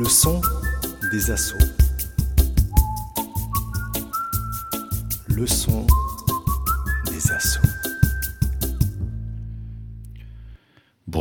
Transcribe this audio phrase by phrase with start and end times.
[0.00, 0.40] Le son
[1.12, 1.58] des assauts.
[5.28, 5.86] Le son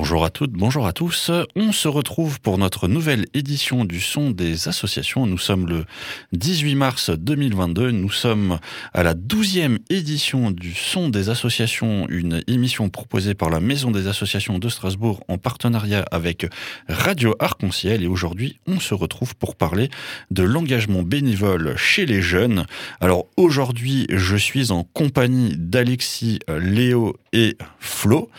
[0.09, 1.29] Bonjour à toutes, bonjour à tous.
[1.55, 5.27] On se retrouve pour notre nouvelle édition du Son des associations.
[5.27, 5.85] Nous sommes le
[6.33, 7.91] 18 mars 2022.
[7.91, 8.57] Nous sommes
[8.95, 14.07] à la 12e édition du Son des associations, une émission proposée par la Maison des
[14.07, 16.47] associations de Strasbourg en partenariat avec
[16.87, 18.01] Radio Arc-en-Ciel.
[18.01, 19.91] Et aujourd'hui, on se retrouve pour parler
[20.31, 22.65] de l'engagement bénévole chez les jeunes.
[22.99, 28.31] Alors aujourd'hui, je suis en compagnie d'Alexis, Léo et Flo,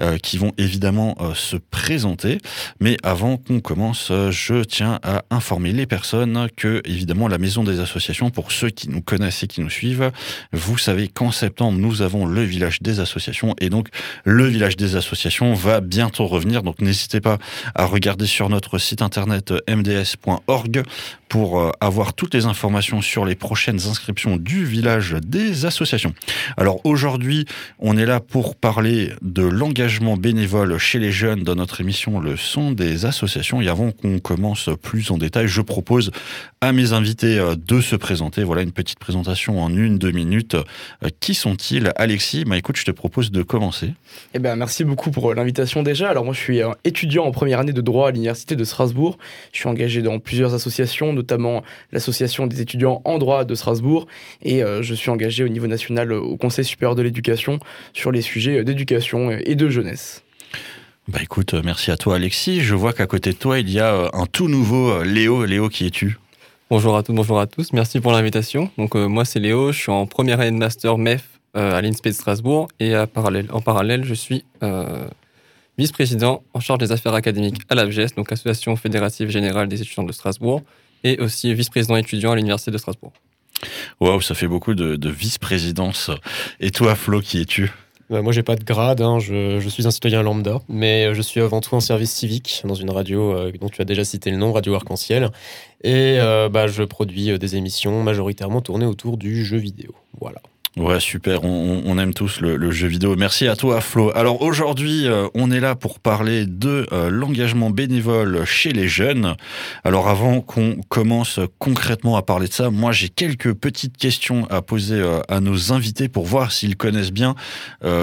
[0.00, 2.38] euh, qui vont évidemment euh, se présenter.
[2.80, 7.64] Mais avant qu'on commence, euh, je tiens à informer les personnes que, évidemment, la Maison
[7.64, 10.10] des Associations, pour ceux qui nous connaissent et qui nous suivent,
[10.52, 13.54] vous savez qu'en septembre, nous avons le village des associations.
[13.60, 13.88] Et donc,
[14.24, 16.62] le village des associations va bientôt revenir.
[16.62, 17.38] Donc, n'hésitez pas
[17.74, 20.82] à regarder sur notre site internet mds.org
[21.28, 26.14] pour euh, avoir toutes les informations sur les prochaines inscriptions du village des associations.
[26.56, 27.44] Alors aujourd'hui,
[27.78, 32.36] on est là pour parler de l'engagement bénévole chez les jeunes dans notre émission Le
[32.36, 33.60] son des associations.
[33.60, 36.10] Et avant qu'on commence plus en détail, je propose
[36.60, 38.44] à mes invités euh, de se présenter.
[38.44, 40.54] Voilà une petite présentation en une, deux minutes.
[40.54, 41.92] Euh, qui sont-ils?
[41.96, 43.94] Alexis, bah écoute, je te propose de commencer.
[44.34, 46.10] Eh ben, merci beaucoup pour l'invitation déjà.
[46.10, 49.18] Alors moi, je suis étudiant en première année de droit à l'Université de Strasbourg.
[49.52, 51.62] Je suis engagé dans plusieurs associations, notamment
[51.92, 54.06] l'association des étudiants en droit de Strasbourg,
[54.42, 57.58] et euh, je suis engagé au niveau national au Conseil supérieur de l'éducation
[57.92, 60.24] sur les sujets d'éducation et de jeunesse.
[61.08, 62.60] Bah écoute, euh, merci à toi Alexis.
[62.60, 65.46] Je vois qu'à côté de toi, il y a euh, un tout nouveau Léo.
[65.46, 66.18] Léo, qui es-tu?
[66.68, 67.72] Bonjour à tous, bonjour à tous.
[67.72, 68.70] Merci pour l'invitation.
[68.76, 72.12] Donc moi c'est Léo, je suis en première année de master MEF à l'INSPE de
[72.12, 74.44] Strasbourg et en parallèle je suis
[75.78, 80.12] vice-président en charge des affaires académiques à l'ABGES, donc l'Association fédérative générale des étudiants de
[80.12, 80.62] Strasbourg
[81.04, 83.12] et aussi vice-président étudiant à l'Université de Strasbourg.
[84.00, 86.10] Waouh, ça fait beaucoup de, vice-présidence.
[86.60, 87.72] Et toi, Flo, qui es-tu?
[88.10, 89.18] Bah, moi, j'ai pas de grade, hein.
[89.18, 92.90] je, suis un citoyen lambda, mais je suis avant tout en service civique dans une
[92.90, 95.30] radio euh, dont tu as déjà cité le nom, Radio Arc-en-Ciel.
[95.84, 99.94] Et euh, bah, je produis euh, des émissions majoritairement tournées autour du jeu vidéo.
[100.20, 100.40] Voilà.
[100.76, 101.44] Ouais, super.
[101.44, 103.16] On, aime tous le, jeu vidéo.
[103.16, 104.12] Merci à toi, Flo.
[104.14, 109.34] Alors aujourd'hui, euh, on est là pour parler de euh, l'engagement bénévole chez les jeunes.
[109.82, 114.62] Alors avant qu'on commence concrètement à parler de ça, moi j'ai quelques petites questions à
[114.62, 117.34] poser euh, à nos invités pour voir s'ils connaissent bien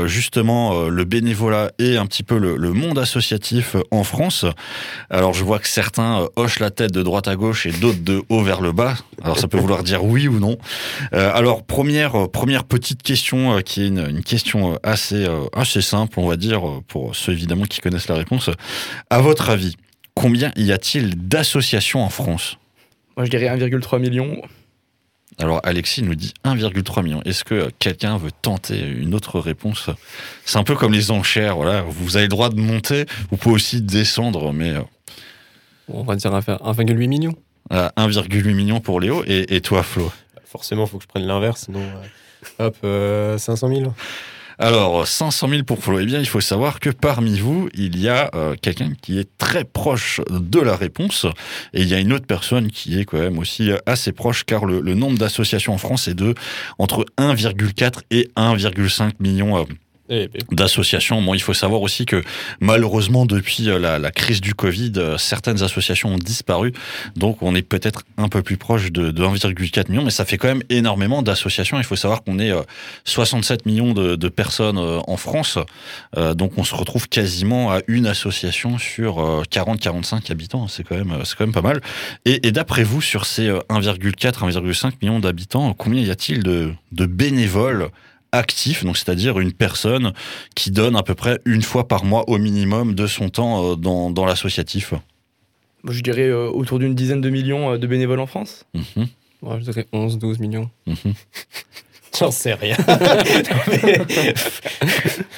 [0.05, 4.45] justement le bénévolat et un petit peu le, le, monde associatif en France.
[5.09, 8.21] Alors je vois que certains hochent la tête de droite à gauche et d'autres de
[8.29, 8.95] haut vers le bas.
[9.23, 10.57] Alors ça peut vouloir dire oui ou non.
[11.11, 16.19] alors première première petite question euh, qui est une, question euh, assez, euh, assez simple,
[16.19, 18.49] on va dire, pour ceux évidemment qui connaissent la réponse.
[19.09, 19.75] À votre avis,
[20.13, 22.57] combien y a-t-il d'associations en France?
[23.17, 24.41] Moi, je dirais 1,3 million.
[25.37, 27.21] Alors Alexis nous dit 1,3 million.
[27.25, 29.89] Est-ce que quelqu'un veut tenter une autre réponse?
[30.45, 31.57] C'est un peu comme les enchères.
[31.57, 34.75] Voilà, vous avez le droit de monter, vous pouvez aussi descendre, mais
[35.89, 37.35] on va dire 1,8 million.
[37.69, 40.09] 1,8 million pour Léo et, et toi Flo?
[40.45, 41.81] Forcément, il faut que je prenne l'inverse, sinon.
[42.59, 43.93] Hop, 500 euh, 000
[44.57, 45.99] alors, 500 000 pour Flo.
[45.99, 49.29] Eh bien, il faut savoir que parmi vous, il y a euh, quelqu'un qui est
[49.37, 51.25] très proche de la réponse.
[51.73, 54.65] Et il y a une autre personne qui est quand même aussi assez proche, car
[54.65, 56.35] le, nombre d'associations en France est de
[56.79, 59.65] entre 1,4 et 1,5 million euh.
[60.51, 61.21] D'associations.
[61.21, 62.23] Bon, il faut savoir aussi que
[62.59, 66.73] malheureusement, depuis euh, la, crise du Covid, euh, certaines associations ont disparu.
[67.15, 70.47] Donc, on est peut-être un peu plus proche de, 1,4 million, mais ça fait quand
[70.47, 71.79] même énormément d'associations.
[71.79, 72.51] Il faut savoir qu'on est
[73.05, 75.57] 67 euh, millions de, personnes en France.
[76.15, 80.67] donc, on se retrouve quasiment à une association sur 40-45 habitants.
[80.67, 81.81] C'est quand même, quand même pas mal.
[82.25, 87.89] Et, d'après vous, sur ces 1,4, 1,5 millions d'habitants, combien y a-t-il de, de bénévoles
[88.37, 90.13] actif, donc c'est-à-dire une personne
[90.55, 93.75] qui donne à peu près une fois par mois au minimum de son temps euh,
[93.75, 94.93] dans, dans l'associatif
[95.87, 98.65] Je dirais euh, autour d'une dizaine de millions euh, de bénévoles en France.
[98.73, 99.07] Mhm.
[99.59, 100.69] je dirais 11-12 millions.
[100.87, 101.13] Mhm.
[102.19, 102.77] J'en sais rien.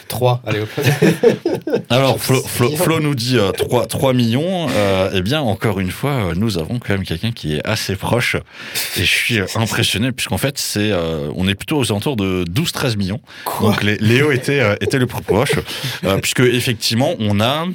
[0.07, 0.69] 3, allez hop.
[1.89, 4.67] Alors, Flo, nous dit 3, euh, 3, millions.
[4.69, 7.95] Euh, eh bien, encore une fois, euh, nous avons quand même quelqu'un qui est assez
[7.95, 8.35] proche.
[8.97, 10.91] Et je suis impressionné, puisqu'en fait, c'est,
[11.35, 13.21] on est plutôt aux alentours de 12-13 millions.
[13.61, 15.55] Donc, Léo était, était le plus proche.
[16.21, 17.65] puisque, effectivement, on a.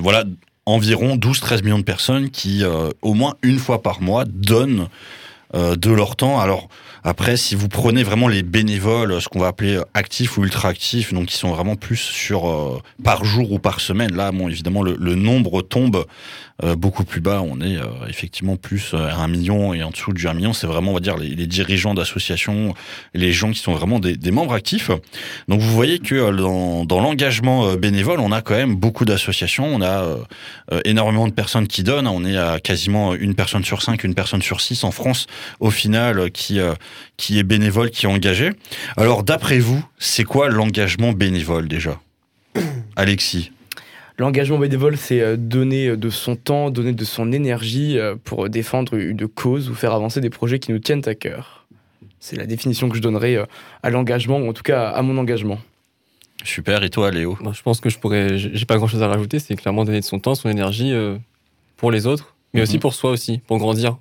[0.00, 0.24] voilà,
[0.66, 2.64] environ 12-13 millions de personnes qui,
[3.02, 4.88] au moins une fois par mois, donnent
[5.56, 6.38] euh, de leur temps.
[6.38, 6.68] Alors
[7.02, 11.14] après, si vous prenez vraiment les bénévoles, ce qu'on va appeler actifs ou ultra actifs,
[11.14, 14.82] donc qui sont vraiment plus sur euh, par jour ou par semaine, là, bon, évidemment,
[14.82, 16.04] le, nombre tombe
[16.76, 17.42] beaucoup plus bas.
[17.42, 20.52] On est euh, effectivement plus à un million et en dessous du 1 million.
[20.52, 22.74] C'est vraiment, on va dire, les, dirigeants d'associations,
[23.14, 24.90] les gens qui sont vraiment des, membres actifs.
[25.48, 29.66] Donc vous voyez que dans, dans l'engagement bénévole, on a quand même beaucoup d'associations.
[29.66, 30.04] On a
[30.72, 32.06] euh, énormément de personnes qui donnent.
[32.06, 35.26] On est à quasiment une personne sur cinq, une personne sur six en France,
[35.58, 36.60] au final, qui,
[37.16, 38.50] qui est bénévole, qui est engagé.
[38.96, 42.00] Alors d'après vous, c'est quoi l'engagement bénévole déjà?
[42.96, 43.50] Alexis
[44.18, 49.70] L'engagement bénévole, c'est donner de son temps, donner de son énergie pour défendre une cause
[49.70, 51.66] ou faire avancer des projets qui nous tiennent à cœur.
[52.18, 53.38] C'est la définition que je donnerais
[53.82, 55.58] à l'engagement, ou en tout cas à mon engagement.
[56.44, 57.38] Super, et toi Léo?
[57.52, 60.04] Je pense que je pourrais, j'ai pas grand chose à rajouter, c'est clairement donner de
[60.04, 60.92] son temps, son énergie
[61.76, 62.62] pour les autres, mais mmh.
[62.62, 63.96] aussi pour soi aussi, pour grandir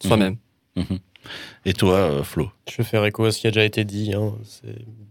[0.00, 0.36] soi-même.
[0.76, 0.80] Mmh.
[0.80, 0.98] Mmh.
[1.66, 4.12] Et toi, euh, Flo Je vais faire écho à ce qui a déjà été dit.
[4.14, 4.32] Hein.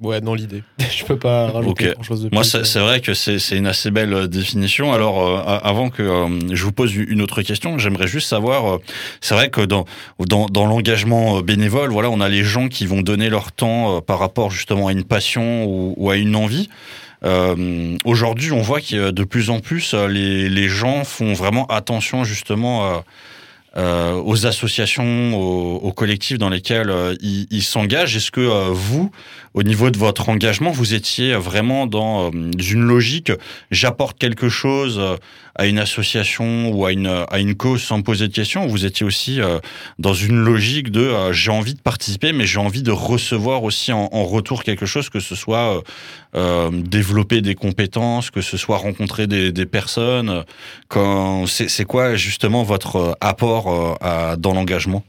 [0.02, 0.64] Ouais, dans l'idée.
[0.80, 1.94] je peux pas rajouter okay.
[1.94, 2.36] grand-chose de plus.
[2.36, 4.94] Moi, c'est vrai que c'est une assez belle euh, définition.
[4.94, 8.76] Alors, euh, avant que euh, je vous pose une autre question, j'aimerais juste savoir.
[8.76, 8.78] Euh,
[9.20, 9.86] c'est vrai que dans
[10.28, 14.20] dans, dans l'engagement bénévole, voilà, on a les gens qui vont donner leur temps par
[14.20, 16.70] rapport justement à une passion ou, ou à une envie.
[17.26, 22.24] Euh, Aujourd'hui, on voit que de plus en plus, les, les gens font vraiment attention
[22.24, 23.04] justement à
[23.78, 28.16] euh, aux associations, aux, aux, collectifs dans lesquels euh, ils, s'engagent.
[28.16, 29.12] Est-ce que euh, vous,
[29.54, 33.32] au niveau de votre engagement, vous étiez vraiment dans une logique
[33.70, 35.00] j'apporte quelque chose
[35.60, 39.06] à une association ou à une, à une cause sans poser de questions Vous étiez
[39.06, 39.42] aussi
[40.00, 44.08] dans une logique de j'ai envie de participer, mais j'ai envie de recevoir aussi en,
[44.24, 45.84] retour quelque chose, que ce soit
[46.36, 50.46] euh, développer des compétences, que ce soit rencontrer des, personnes.
[51.48, 53.98] C'est quoi justement votre apport
[54.38, 55.04] dans l'engagement?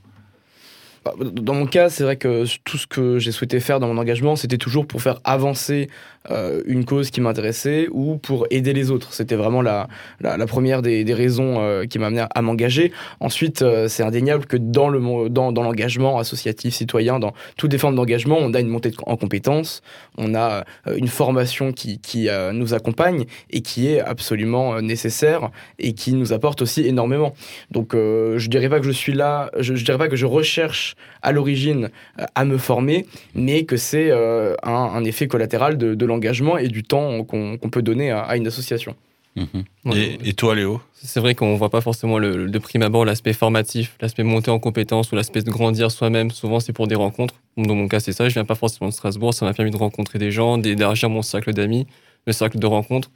[1.19, 4.37] Dans mon cas, c'est vrai que tout ce que j'ai souhaité faire dans mon engagement,
[4.37, 5.89] c'était toujours pour faire avancer
[6.29, 9.15] euh, une cause qui m'intéressait ou pour aider les autres.
[9.15, 9.89] C'était vraiment la,
[10.21, 12.93] la, première des, des raisons euh, qui m'amenait à m'engager.
[13.21, 15.01] Ensuite, euh, c'est indéniable que dans le
[15.31, 19.17] dans, dans l'engagement associatif, citoyen, dans toutes les formes d'engagement, on a une montée en
[19.17, 19.81] compétences,
[20.19, 20.65] on a
[20.95, 26.61] une formation qui, qui nous accompagne et qui est absolument nécessaire et qui nous apporte
[26.61, 27.33] aussi énormément.
[27.71, 30.97] Donc, je dirais pas que je suis là, je, je dirais pas que je recherche
[31.23, 31.89] à l'origine
[32.35, 36.83] à me former, mais que c'est un, un, effet collatéral de, de l'engagement et du
[36.83, 38.95] temps qu'on qu peut donner à, à une association.
[39.37, 39.93] Mmh.
[39.95, 43.05] Et, et, toi, Léo C'est vrai qu'on ne voit pas forcément le, de prime abord
[43.05, 46.31] l'aspect formatif, l'aspect monter en compétences ou l'aspect de grandir soi-même.
[46.31, 47.35] Souvent, c'est pour des rencontres.
[47.57, 48.29] Dans mon cas, c'est ça.
[48.29, 49.33] Je viens pas forcément de Strasbourg.
[49.33, 51.87] Ça m'a permis de rencontrer des gens, d'élargir mon cercle d'amis,
[52.27, 53.11] le cercle de rencontres.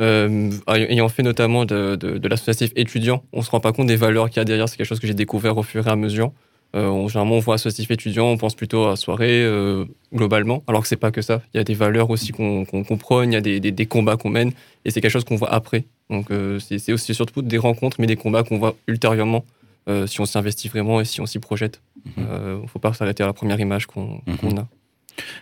[0.00, 3.96] Euh, ayant fait notamment de, de, de l'associatif étudiant, on se rend pas compte des
[3.96, 4.68] valeurs qu'il y a derrière.
[4.68, 6.32] C'est quelque chose que j'ai découvert au fur et à mesure.
[6.76, 9.84] Euh, on, généralement, on voit associatif étudiant, on pense plutôt à soirée euh,
[10.14, 11.42] globalement, alors que c'est pas que ça.
[11.52, 13.72] Il y a des valeurs aussi qu'on qu qu prône, il y a des, des,
[13.72, 14.52] des combats qu'on mène,
[14.84, 15.84] et c'est quelque chose qu'on voit après.
[16.10, 19.44] Donc euh, c'est aussi surtout des rencontres, mais des combats qu'on voit ultérieurement
[19.88, 21.80] euh, si on s'investit vraiment et si on s'y projette.
[22.16, 22.68] Il mm -hmm.
[22.68, 24.54] faut pas s'arrêter à la première image qu'on mm -hmm.
[24.54, 24.66] qu a.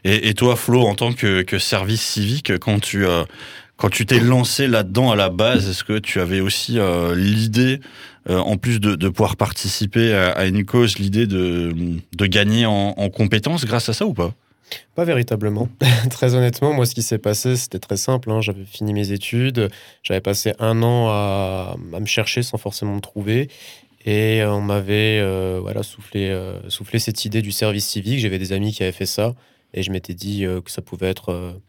[0.04, 3.06] Et, et, toi, Flo, en tant que, que service civique, quand tu
[3.78, 7.80] quand tu t'es lancé là-dedans à la base, est-ce que tu avais aussi euh, l'idée,
[8.28, 11.72] euh, en plus de, pouvoir participer à, une cause, l'idée de,
[12.14, 14.34] de gagner en, en compétences grâce à ça ou pas?
[14.96, 15.68] Pas véritablement.
[16.10, 18.32] très honnêtement, moi, ce qui s'est passé, c'était très simple.
[18.32, 18.40] Hein.
[18.40, 19.70] J'avais fini mes études,
[20.02, 23.48] j'avais passé un an à, à, me chercher sans forcément me trouver.
[24.04, 28.18] Et on m'avait euh, voilà, soufflé, soufflé cette idée du service civique.
[28.18, 29.34] J'avais des amis qui avaient fait ça.
[29.72, 31.60] Et je m'étais dit que ça pouvait être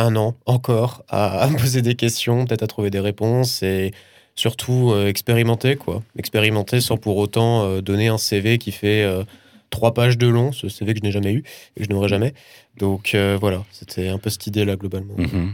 [0.00, 3.92] un an encore à, me poser des questions, peut-être à trouver des réponses et
[4.34, 6.02] surtout euh, expérimenter quoi.
[6.18, 9.24] Expérimenter sans pour autant euh, donner un CV qui fait euh,
[9.70, 11.44] trois pages de long, ce CV que je n'ai jamais eu
[11.76, 12.34] et que je n'aurai jamais.
[12.78, 15.14] Donc voilà, c'était un peu cette idée là globalement.
[15.16, 15.48] Mm -hmm.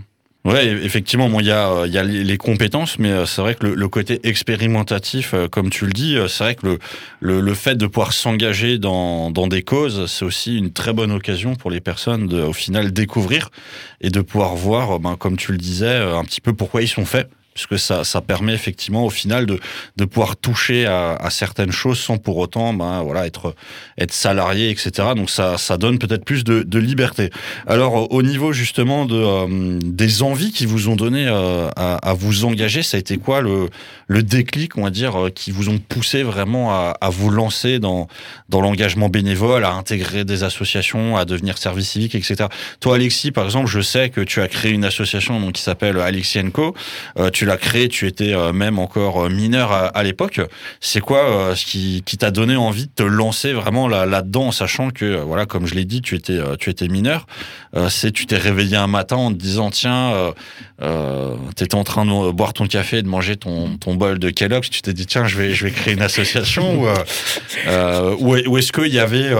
[0.47, 3.75] Ouais, effectivement, bon, il y a, y a les compétences, mais c'est vrai que le,
[3.75, 6.79] le, côté expérimentatif, comme tu le dis, c'est vrai que le,
[7.21, 11.11] le, le, fait de pouvoir s'engager dans, dans des causes, c'est aussi une très bonne
[11.11, 13.51] occasion pour les personnes de, au final, découvrir
[14.01, 17.05] et de pouvoir voir, ben, comme tu le disais, un petit peu pourquoi ils sont
[17.05, 19.59] faits puisque ça, ça permet effectivement au final de,
[19.97, 23.55] de pouvoir toucher à, à certaines choses sans pour autant ben, voilà, être,
[23.97, 24.91] être salarié, etc.
[25.17, 27.31] Donc ça, ça donne peut-être plus de, de, liberté.
[27.67, 32.13] Alors au niveau justement de, euh, des envies qui vous ont donné euh, à, à,
[32.13, 33.71] vous engager, ça a été quoi le,
[34.07, 37.79] le déclic, on va dire, euh, qui vous ont poussé vraiment à, à vous lancer
[37.79, 38.07] dans,
[38.49, 42.47] dans l'engagement bénévole, à intégrer des associations, à devenir service civique, etc.
[42.81, 45.99] Toi Alexis, par exemple, je sais que tu as créé une association donc, qui s'appelle
[45.99, 46.75] Alexis Co.
[47.19, 50.41] Euh, tu l'as créé, tu étais même encore mineur à, l'époque.
[50.81, 54.91] C'est quoi ce qui, qui t'a donné envie de te lancer vraiment là, là-dedans, sachant
[54.91, 57.27] que, voilà, comme je l'ai dit, tu étais, tu étais mineur.
[57.89, 60.33] c'est, tu t'es réveillé un matin en te disant, tiens,
[60.81, 64.71] tu étais en train de boire ton café et de manger ton, ton de Kellogg's,
[64.71, 66.89] tu t'es dit, tiens, je vais, je vais créer une association ou,
[68.21, 69.33] ou, est-ce qu'il y avait,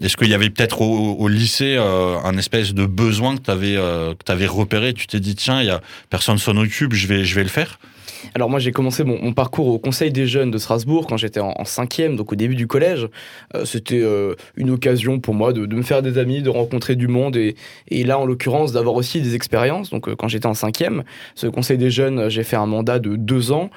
[0.00, 4.32] est-ce qu'il y avait peut-être au, lycée un espèce de besoin que tu avais, que
[4.32, 5.80] avais repéré, tu t'es dit, tiens, il y a
[6.10, 7.78] personne s'en occupe, je vais, je vais le faire?
[8.34, 11.64] Alors moi j'ai commencé mon, parcours au Conseil des jeunes de Strasbourg quand j'étais en,
[11.64, 13.08] cinquième, donc au début du collège.
[13.54, 17.08] Euh, c'était euh, une occasion pour moi de, me faire des amis, de rencontrer du
[17.08, 17.54] monde et,
[17.90, 19.90] là en l'occurrence d'avoir aussi des expériences.
[19.90, 23.16] Donc euh, quand j'étais en cinquième, ce Conseil des jeunes, j'ai fait un mandat de
[23.16, 23.70] deux ans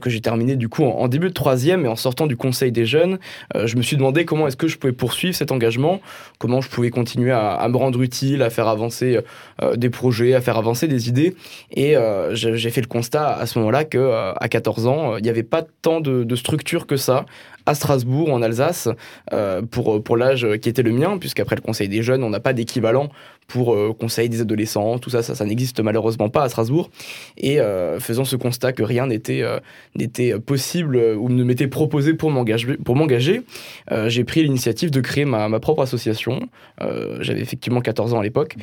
[0.00, 2.86] que j'ai terminé du coup en, début de troisième et en sortant du Conseil des
[2.86, 3.18] jeunes,
[3.64, 6.00] je me suis demandé comment est-ce que je pouvais poursuivre cet engagement,
[6.38, 9.18] comment je pouvais continuer à me rendre utile, à faire avancer
[9.74, 11.34] des projets, à faire avancer des idées
[11.74, 11.96] et
[12.32, 15.42] j'ai fait le constat à ce moment-là qu'à euh, à 14 ans, il n'y avait
[15.42, 17.26] pas tant de, structures que ça
[17.64, 18.88] à Strasbourg, en Alsace,
[19.32, 22.40] euh, pour, pour l'âge qui était le mien, puisqu'après le Conseil des jeunes, on n'a
[22.40, 23.08] pas d'équivalent
[23.52, 26.88] pour euh, Conseil des adolescents, tout ça, ça, n'existe malheureusement pas à Strasbourg.
[27.36, 29.42] Et euh, faisant ce constat que rien n'était
[29.94, 32.96] n'était possible ou ne m'était proposé pour m'engager, pour
[34.06, 36.48] j'ai pris l'initiative de créer ma, ma propre association.
[37.20, 38.56] J'avais effectivement 14 ans à l'époque,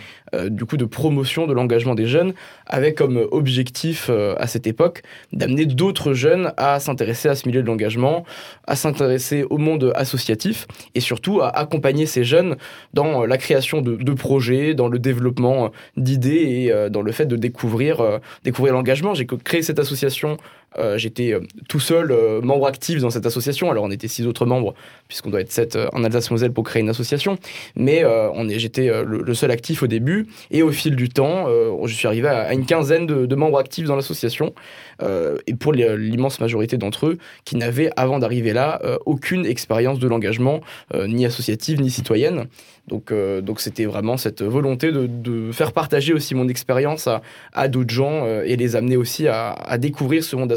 [0.48, 2.34] du coup de promotion de l'engagement des jeunes,
[2.66, 5.04] avec comme objectif à cette époque
[5.34, 8.24] d'amener d'autres jeunes à s'intéresser à ce milieu de l'engagement,
[8.66, 12.56] à s'intéresser au monde associatif et surtout à accompagner ces jeunes
[12.94, 17.36] dans la création de, projets, dans le développement d'idées et euh, dans le fait de
[17.36, 19.14] découvrir, euh, découvrir l'engagement.
[19.14, 20.38] J'ai créé cette association
[20.78, 23.72] euh, j'étais euh, tout seul euh, membre actif dans cette association.
[23.72, 24.76] Alors on était six autres membres,
[25.08, 27.38] puisqu'on doit être sept en Alsace-Moselle pour créer une association.
[27.76, 28.04] Mais
[28.50, 30.28] j'étais le, seul actif au début.
[30.52, 31.48] Et au fil du temps,
[31.86, 34.54] je suis arrivé à, une quinzaine de, membres actifs dans l'association.
[35.02, 40.62] et pour l'immense majorité d'entre eux, qui n'avaient avant d'arriver là aucune expérience de l'engagement,
[40.94, 42.48] ni associative, ni citoyenne.
[42.90, 47.08] Donc, donc c'était vraiment cette volonté de, faire partager aussi mon expérience
[47.54, 50.54] à, d'autres gens et les amener aussi à, à découvrir ce monde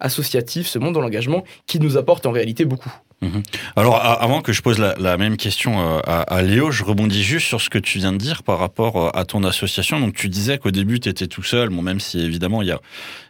[0.00, 2.92] associatif, ce monde de l'engagement, qui nous apporte en réalité beaucoup.
[3.20, 3.42] Mhm.
[3.74, 7.60] Alors, avant que je pose la, même question euh, à, Léo, je rebondis juste sur
[7.60, 9.98] ce que tu viens de dire par rapport euh, à ton association.
[9.98, 12.80] Donc, tu disais qu'au début, tu étais tout seul, même si évidemment, il y a,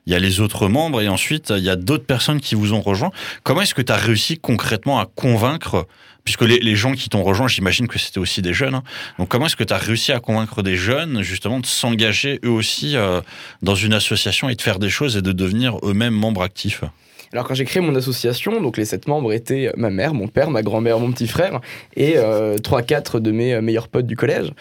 [0.07, 2.75] il y a les autres membres et ensuite, il y a d'autres personnes qui vous
[2.75, 3.11] ont rejoint.
[3.45, 5.87] Comment est-ce que tu as réussi concrètement à convaincre
[6.25, 8.75] puisque les, gens qui t'ont rejoint, j'imagine que c'était aussi des jeunes.
[8.75, 8.83] Hein.
[9.19, 12.51] Donc comment est-ce que tu as réussi à convaincre des jeunes justement de s'engager eux
[12.51, 13.23] aussi euh,
[13.63, 16.85] dans une association et de faire des choses et de devenir eux-mêmes membres actifs?
[17.33, 20.51] Alors quand j'ai créé mon association, donc les sept membres étaient ma mère, mon père,
[20.51, 21.61] ma grand-mère, mon petit frère
[21.97, 24.53] et euh, trois, quatre de mes meilleurs potes du collège.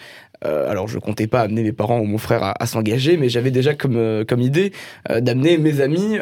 [0.44, 3.50] Euh, alors, je comptais pas amener mes parents ou mon frère à, s'engager, mais j'avais
[3.50, 4.72] déjà comme, euh, idée
[5.10, 6.18] euh, d'amener mes amis,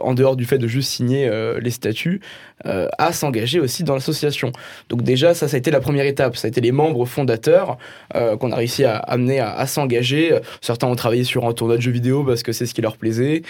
[0.00, 1.30] en dehors du fait de juste signer
[1.60, 2.20] les statuts,
[2.64, 4.52] à s'engager aussi dans l'association.
[4.88, 6.36] Donc déjà, ça, ça a été la première étape.
[6.36, 7.78] Ça a été les membres fondateurs
[8.12, 10.38] qu'on a réussi à amener à, s'engager.
[10.60, 12.96] Certains ont travaillé sur un tournoi de jeux vidéo parce que c'est ce qui leur
[12.96, 13.42] plaisait.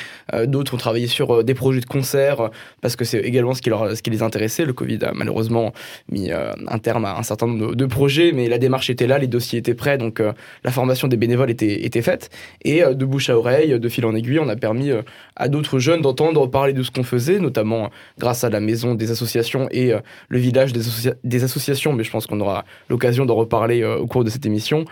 [0.44, 2.50] D'autres ont travaillé sur des projets de concerts
[2.80, 4.64] parce que c'est également ce qui, leur, ce qui les intéressait.
[4.64, 5.72] Le Covid a malheureusement
[6.10, 9.18] mis un terme à un certain nombre de, de projets, mais la démarche était là,
[9.18, 9.98] les dossiers étaient prêts.
[9.98, 10.32] Donc euh,
[10.64, 12.30] la formation des bénévoles était, était faite.
[12.64, 15.02] Et euh, de bouche à oreille, de fil en aiguille, on a permis euh,
[15.36, 19.10] à d'autres jeunes d'entendre parler de ce qu'on faisait, notamment grâce à la maison des
[19.10, 19.92] associations et
[20.28, 24.30] le village des, associations, mais je pense qu'on aura l'occasion d'en reparler au cours de
[24.30, 24.84] cette émission.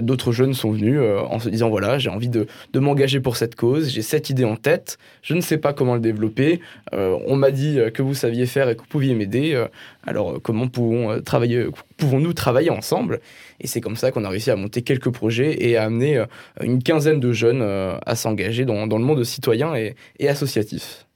[0.00, 3.54] d'autres jeunes sont venus en se disant, voilà, j'ai envie de, de m'engager pour cette
[3.54, 6.60] cause, j'ai cette idée en tête, je ne sais pas comment le développer,
[6.92, 9.62] on m'a dit que vous saviez faire et que vous pouviez m'aider,
[10.06, 13.20] alors comment pouvons travailler, pouvons-nous travailler ensemble?
[13.60, 16.26] Et c'est comme ça qu'on a réussi à monter quelques projets et à amener euh,
[16.60, 19.94] une quinzaine de jeunes euh, à s'engager dans, le monde citoyen et,
[20.28, 21.06] associatif.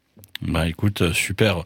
[0.42, 1.64] Bah écoute, euh, super.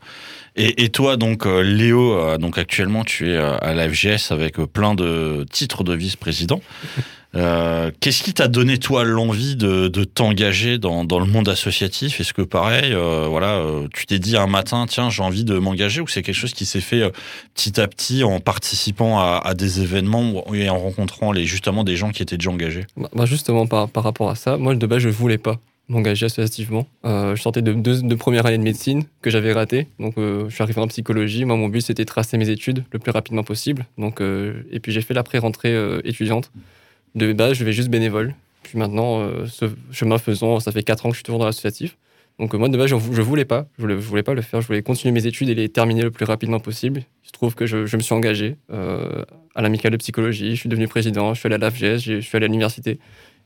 [0.55, 5.83] Et, toi, donc, Léo, donc actuellement, tu es à la FGS avec plein de titres
[5.83, 6.61] de vice-président.
[7.35, 12.21] Euh, qu'est-ce qui t'a donné toi l'envie de, t'engager dans, le monde associatif?
[12.21, 15.59] Est-ce que pareil, euh, voilà, euh, tu t'es dit un matin, tiens, j'ai envie de
[15.59, 17.11] m'engager, ou c'est quelque chose qui s'est fait
[17.55, 22.11] petit à petit en participant à, des événements et en rencontrant les, justement des gens
[22.11, 22.87] qui étaient déjà engagés?
[22.97, 26.27] Bah, bah, Justement, par, par rapport à ça, moi de base, je voulais pas m'engager
[26.27, 26.87] associativement.
[27.05, 29.89] je sortais de deux premières années de médecine que j'avais raté.
[29.99, 31.45] Donc, je suis arrivé en psychologie.
[31.45, 33.85] Moi, mon but, c'était de tracer mes études le plus rapidement possible.
[33.99, 36.51] Donc, et puis, j'ai fait l'après-rentrée étudiante
[37.15, 38.35] de base, je vais juste bénévole.
[38.63, 41.47] Puis maintenant, euh, ce chemin faisant, ça fait 4 ans que je suis toujours dans
[41.47, 41.97] l'associatif.
[42.39, 43.67] Donc euh, moi, de base, je, ne voulais pas.
[43.77, 44.61] Je voulais, voulais pas le faire.
[44.61, 47.03] Je voulais continuer mes études et les terminer le plus rapidement possible.
[47.25, 49.25] Il se trouve que je, me suis engagé euh,
[49.55, 50.51] à l'amicale de psychologie.
[50.55, 51.35] Je suis devenu président.
[51.35, 51.99] Je suis allé à l'AFGS.
[51.99, 52.99] Je suis allé à l'université.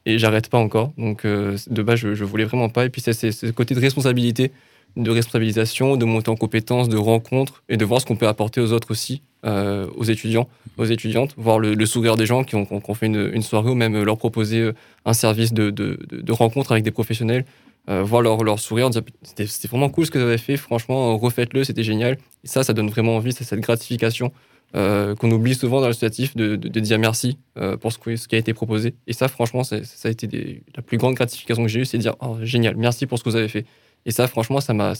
[0.07, 0.93] Et j'arrête pas encore.
[0.97, 2.87] Donc euh, de base, je, je voulais vraiment pas.
[2.87, 4.53] Et puis c'est ce côté de responsabilité,
[4.97, 8.61] de responsabilisation, de monter en compétences, de rencontres et de voir ce qu'on peut apporter
[8.61, 10.49] aux autres aussi, euh, aux étudiants,
[10.79, 14.17] aux étudiantes, voir le, sourire des gens qui ont, fait une, soirée ou même leur
[14.17, 14.73] proposer euh,
[15.05, 17.45] un service de, rencontre avec des professionnels.
[17.89, 18.91] voir leur, leur sourire,
[19.23, 22.17] c'était vraiment cool ce que vous avez fait, franchement, refaites-le, c'était génial.
[22.45, 24.33] Et ça, ça donne vraiment envie, c'est cette gratification
[24.75, 28.39] euh, qu'on oublie souvent dans l'associatif de, de, dire merci euh, pour ce, qui a
[28.39, 28.95] été proposé.
[29.07, 32.03] Et ça, franchement, ça a été la plus grande gratification que j'ai eue, c'est de
[32.03, 33.65] dire oh, génial, merci pour ce que vous avez fait.
[34.05, 34.95] Et ça, franchement, ça m'a,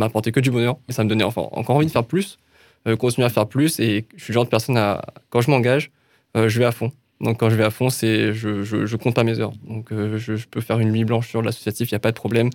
[0.00, 2.38] apporté que du bonheur et ça me donnait encore envie de faire plus,
[2.86, 3.80] euh, continuer à faire plus.
[3.80, 5.90] Et je suis le genre de personne à, quand je m'engage,
[6.36, 6.92] euh, je vais à fond.
[7.20, 9.52] Donc quand je vais à fond, c'est je, compte pas mes heures.
[9.68, 12.16] Donc je, je peux faire une nuit blanche sur l'associatif, il n'y a pas de
[12.16, 12.50] problème.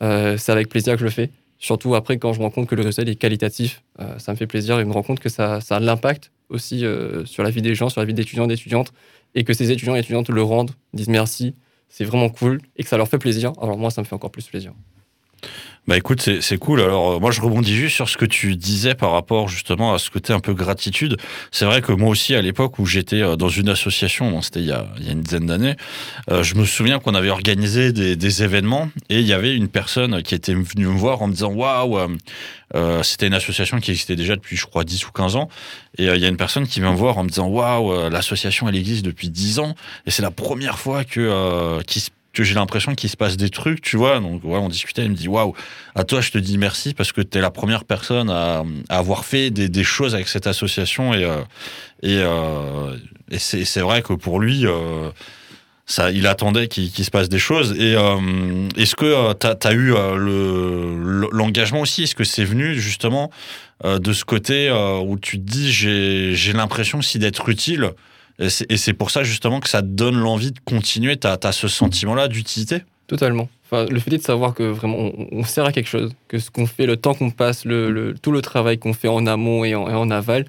[0.00, 1.30] C'est avec plaisir que je le fais.
[1.58, 4.36] Surtout après, quand je me rends compte que le résultat est qualitatif, euh, ça me
[4.36, 7.42] fait plaisir et je me rends compte que ça, ça a l'impact aussi euh, sur
[7.42, 8.92] la vie des gens, sur la vie d'étudiants et d'étudiantes,
[9.34, 11.54] et que ces étudiants et étudiantes le rendent, disent merci,
[11.88, 13.52] c'est vraiment cool, et que ça leur fait plaisir.
[13.60, 14.72] Alors moi, ça me fait encore plus plaisir.
[15.88, 16.82] Bah écoute, c'est cool.
[16.82, 19.98] Alors euh, moi je rebondis juste sur ce que tu disais par rapport justement à
[19.98, 21.16] ce côté un peu gratitude.
[21.50, 24.60] C'est vrai que moi aussi à l'époque où j'étais euh, dans une association, bon, c'était
[24.60, 25.76] il, y a- il y a une dizaine d'années,
[26.30, 29.68] euh, je me souviens qu'on avait organisé des, des événements et il y avait une
[29.68, 31.98] personne qui était venue me voir en me disant waouh,
[32.74, 35.48] euh, c'était une association qui existait déjà depuis je crois 10 ou 15 ans
[35.96, 38.68] et il y a une personne qui vient me voir en me disant waouh, l'association
[38.68, 42.44] elle existe depuis 10 ans et c'est la première fois que euh, qu'il se- que
[42.44, 44.20] j'ai l'impression qu'il se passe des trucs, tu vois.
[44.20, 45.54] Donc, ouais, on discutait, il me dit, waouh,
[45.96, 49.24] à toi, je te dis merci parce que tu es la première personne à, avoir
[49.24, 51.12] fait des, choses avec cette association.
[51.14, 51.40] Et, euh,
[52.04, 52.96] et, euh,
[53.38, 55.10] c'est vrai que pour lui, euh,
[55.84, 57.72] ça, il attendait qu'il se passe des choses.
[57.76, 62.04] Et euh, est-ce que tu as, eu le- l'engagement aussi?
[62.04, 63.32] Est-ce que c'est venu justement
[63.84, 64.70] de ce côté
[65.04, 67.90] où tu te dis, j'ai l'impression aussi d'être utile
[68.38, 71.16] et c'est- pour ça justement que ça donne l'envie de continuer.
[71.16, 72.82] Tu as, ce sentiment-là d'utilité?
[73.06, 73.48] Totalement.
[73.64, 76.66] Enfin, le fait de savoir que vraiment on, sert à quelque chose, que ce qu'on
[76.66, 80.10] fait, le temps qu'on passe, le, tout le travail qu'on fait en amont et en,
[80.10, 80.46] aval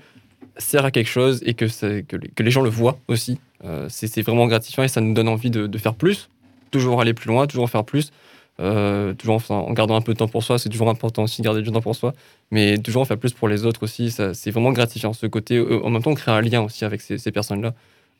[0.58, 1.65] sert à quelque chose et que,
[2.01, 3.39] que, les, gens le voient aussi.
[3.65, 6.29] Euh, c'est vraiment gratifiant et ça nous donne envie de, de faire plus,
[6.72, 8.12] toujours aller plus loin, toujours faire plus,
[8.60, 10.60] euh, toujours en, en gardant un peu de temps pour soi.
[10.60, 12.13] C'est toujours important aussi de garder du temps pour soi,
[12.51, 14.12] mais toujours en faire plus pour les autres aussi.
[14.12, 15.14] ça- C'est vraiment gratifiant.
[15.14, 17.74] Ce côté, euh, en même temps, on crée un lien aussi avec ces, ces personnes-là,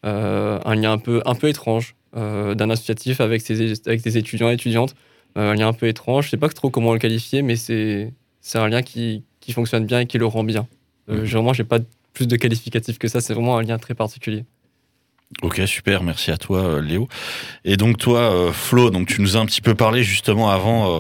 [0.06, 4.18] Euh, un lien un peu, un peu étrange euh, d'un associatif avec ses, avec des
[4.18, 4.96] étudiants et étudiantes.
[5.36, 6.26] Un lien un peu étrange.
[6.26, 9.86] Je sais pas trop comment le qualifier, mais c'est c'est un lien qui, qui fonctionne
[9.86, 10.68] bien et qui le rend bien.
[11.10, 11.80] J'ai- Vraiment, j'ai pas
[12.14, 13.20] plus de qualificatif que ça.
[13.20, 14.46] C'est vraiment un lien très particulier.
[15.44, 17.08] Ok, super, merci à toi, euh, Léo.
[17.64, 20.98] Et donc toi, euh, Flo, donc tu nous as un petit peu parlé justement avant
[20.98, 21.00] euh,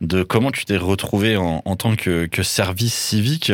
[0.00, 3.50] de comment tu t'es retrouvé en, tant que, service civique,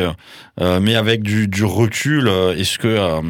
[0.59, 3.21] mais avec du, recul, est-ce que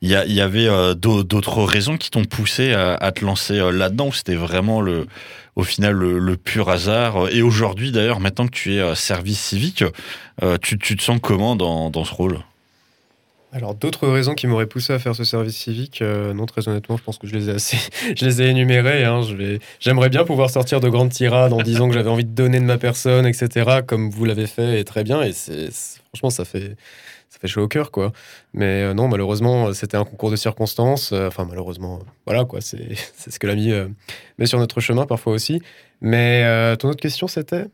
[0.00, 4.34] il y, avait d'au- d'autres raisons qui t'ont poussé à, te lancer là-dedans ou c'était
[4.34, 5.06] vraiment le,
[5.56, 9.84] au final le, pur hasard Et aujourd'hui, d'ailleurs, maintenant que tu es service civique,
[10.62, 12.38] tu, te sens comment dans ce rôle?
[13.56, 16.98] Alors, d'autres raisons qui m'auraient poussé à faire ce service civique, euh, non, très honnêtement,
[16.98, 17.78] je pense que je les ai assez,
[18.14, 19.04] je les ai énumérées.
[19.04, 19.22] hein.
[19.80, 22.66] J'aimerais bien pouvoir sortir de grandes tirades en disant que j'avais envie de donner de
[22.66, 25.22] ma personne, etc., comme vous l'avez fait, et très bien.
[25.22, 25.70] Et c'est,
[26.08, 26.76] franchement, ça fait,
[27.30, 28.12] ça fait chaud au cœur, quoi.
[28.52, 31.12] Mais euh, non, malheureusement, c'était un concours de circonstances.
[31.14, 32.60] Euh, Enfin, malheureusement, voilà, quoi.
[32.60, 32.94] C'est,
[33.30, 33.72] ce que l'ami
[34.36, 35.62] met sur notre chemin parfois aussi.
[36.02, 37.64] Mais ton autre question, c'était?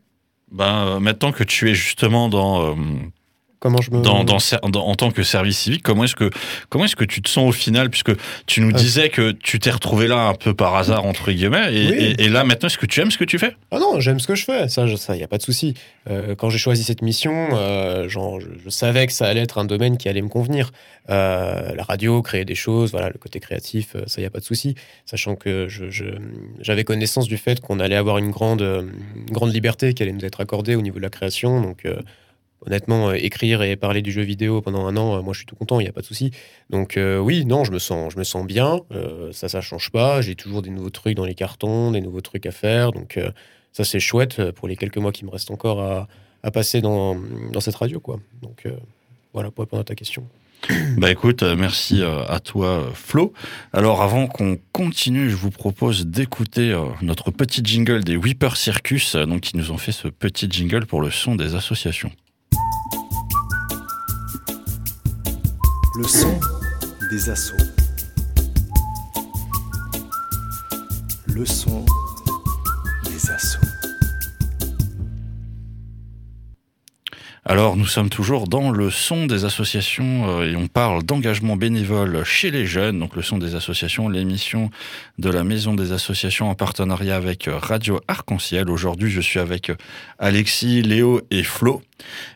[0.53, 2.77] Ben, maintenant que tu es justement dans,
[3.63, 4.03] comment je me.
[4.03, 6.29] dans, dans, ser- dans- en tant que service civique, comment est-ce que
[6.69, 8.13] comment est-ce que tu te sens au final, puisque
[8.47, 8.73] tu nous Euh.
[8.73, 11.97] disais que tu t'es retrouvé là un peu par hasard entre guillemets, et, Oui.
[12.19, 13.57] et- et là maintenant, est-ce que tu aimes ce que tu fais?
[13.71, 15.75] Ah non, j'aime ce que je fais, ça, il ça, y a pas de souci.
[16.11, 19.59] Euh, quand j'ai choisi cette mission, euh, genre, je, je savais que ça allait être
[19.59, 20.73] un domaine qui allait me convenir.
[21.11, 24.39] Euh, la radio, créer des choses, voilà, le côté créatif, euh, ça y a pas
[24.41, 24.75] de souci.
[25.07, 25.69] Sachant que
[26.61, 28.83] j'avais connaissance du fait qu'on allait avoir une grande, euh,
[29.17, 31.61] une grande liberté qui allait nous être accordée au niveau de la création.
[31.61, 31.97] Donc, euh,
[32.67, 35.47] honnêtement, euh, écrire et parler du jeu vidéo pendant un an, euh, moi, je suis
[35.47, 36.31] tout content, il y a pas de souci.
[36.71, 38.81] Donc, euh, oui, non, je me sens, je me sens bien.
[39.33, 40.21] Ça, ça change pas.
[40.21, 42.93] J'ai toujours des nouveaux trucs dans les cartons, des nouveaux trucs à faire.
[42.93, 43.19] Donc,
[43.73, 47.17] ça c'est chouette pour les quelques mois qui me restent encore à, passer dans,
[47.61, 48.19] cette radio quoi.
[48.43, 48.67] Donc
[49.33, 50.27] voilà pour répondre à ta question.
[50.99, 53.33] Bah écoute, merci à toi Flo.
[53.73, 59.41] Alors avant qu'on continue, je vous propose d'écouter notre petit jingle des Whipper Circus, donc
[59.41, 62.13] qui nous ont fait ce petit jingle pour le son des associations.
[65.95, 66.41] Le son
[67.11, 67.55] des assauts.
[71.27, 71.85] Le son
[73.05, 73.62] des assauts.
[77.45, 82.23] Alors, nous sommes toujours dans le son des associations euh, et on parle d'engagement bénévole
[82.23, 83.01] chez les jeunes.
[83.01, 84.71] Donc, le son des associations, l'émission
[85.19, 88.71] de la Maison des associations en partenariat avec euh, Radio Arc-en-Ciel.
[88.71, 89.77] Aujourd'hui, je suis avec euh,
[90.21, 91.83] Alexis, Léo et Flo.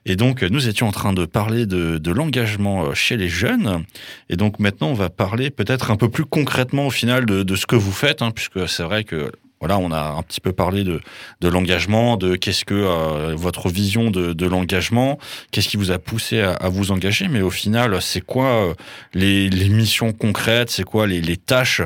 [0.06, 3.84] Et donc, nous étions en train de parler de, l'engagement chez les jeunes.
[4.28, 7.54] Et donc, maintenant, on va parler peut-être un peu plus concrètement au final de, de
[7.54, 10.52] ce que vous faites, hein, puisque c'est vrai que voilà, on a un petit peu
[10.52, 11.00] parlé de,
[11.40, 15.18] de l'engagement, de qu'est-ce que euh, votre vision de, de l'engagement,
[15.50, 18.74] qu'est-ce qui vous a poussé à, à, vous engager, mais au final, c'est quoi euh,
[19.14, 21.80] les, les, missions concrètes, c'est quoi les, les tâches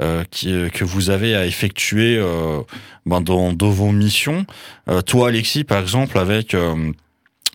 [0.00, 2.60] euh, qui, que vous avez à effectuer euh,
[3.06, 4.44] ben dans, dans, vos missions?
[4.90, 6.54] Euh, toi, Alexis, par exemple, avec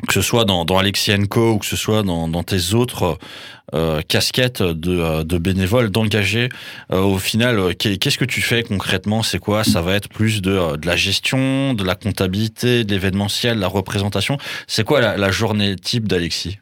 [0.07, 3.17] que ce soit dans, dans Alexis Co ou que ce soit dans, dans tes autres
[3.73, 6.49] euh, casquettes de, de bénévoles, d'engagés,
[6.91, 9.23] euh, au final, qu'est-ce que tu fais concrètement?
[9.23, 9.63] C'est quoi?
[9.63, 14.37] Ça va être plus de, de la gestion, de la comptabilité, de l'événementiel, la représentation?
[14.67, 16.59] C'est quoi la, la journée type d'Alexis?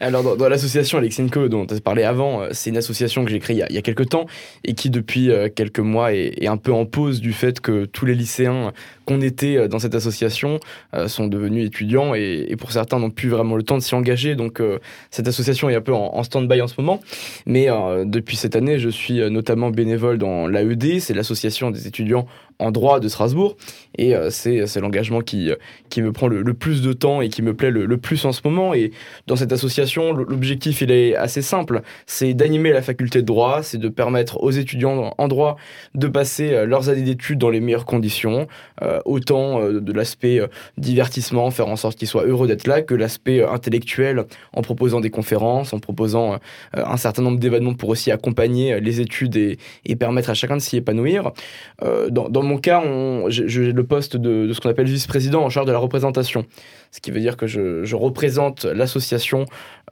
[0.00, 3.38] Alors, dans, dans l'association Alexinco, dont tu as parlé avant, c'est une association que j'ai
[3.38, 4.26] créée il y, a, quelques temps
[4.64, 8.14] et qui, depuis quelques mois, est, un peu en pause du fait que tous les
[8.14, 8.72] lycéens
[9.06, 10.60] qu'on était dans cette association
[10.94, 14.34] euh, sont devenus étudiants et, pour certains n'ont plus vraiment le temps de s'y engager.
[14.34, 14.78] Donc, euh,
[15.10, 17.00] cette association est un peu en, stand-by en ce moment.
[17.46, 22.26] Mais euh, depuis cette année, je suis notamment bénévole dans l'AED, c'est l'association des étudiants
[22.58, 23.56] en droit de Strasbourg.
[23.98, 25.50] Et euh, c'est l'engagement qui,
[25.88, 28.40] qui me prend le, plus de temps et qui me plaît le, plus en ce
[28.44, 28.74] moment.
[28.74, 28.92] Et
[29.26, 31.82] dans cette association, l'objectif, il est assez simple.
[32.06, 35.56] C'est d'animer la faculté de droit, c'est de permettre aux étudiants en droit
[35.94, 38.46] de passer leurs années d'études dans les meilleures conditions,
[38.82, 40.40] euh, autant euh, de l'aspect
[40.76, 45.10] divertissement, faire en sorte qu'ils soient heureux d'être là, que l'aspect intellectuel en proposant des
[45.10, 46.38] conférences, en proposant
[46.72, 50.62] un certain nombre d'événements pour aussi accompagner les études et, et permettre à chacun de
[50.62, 51.32] s'y épanouir.
[52.10, 52.82] dans, dans mon cas,
[53.28, 56.46] j'ai le poste de ce qu'on appelle vice-président en charge de la représentation.
[56.96, 59.44] Ce qui veut dire que je, représente l'association,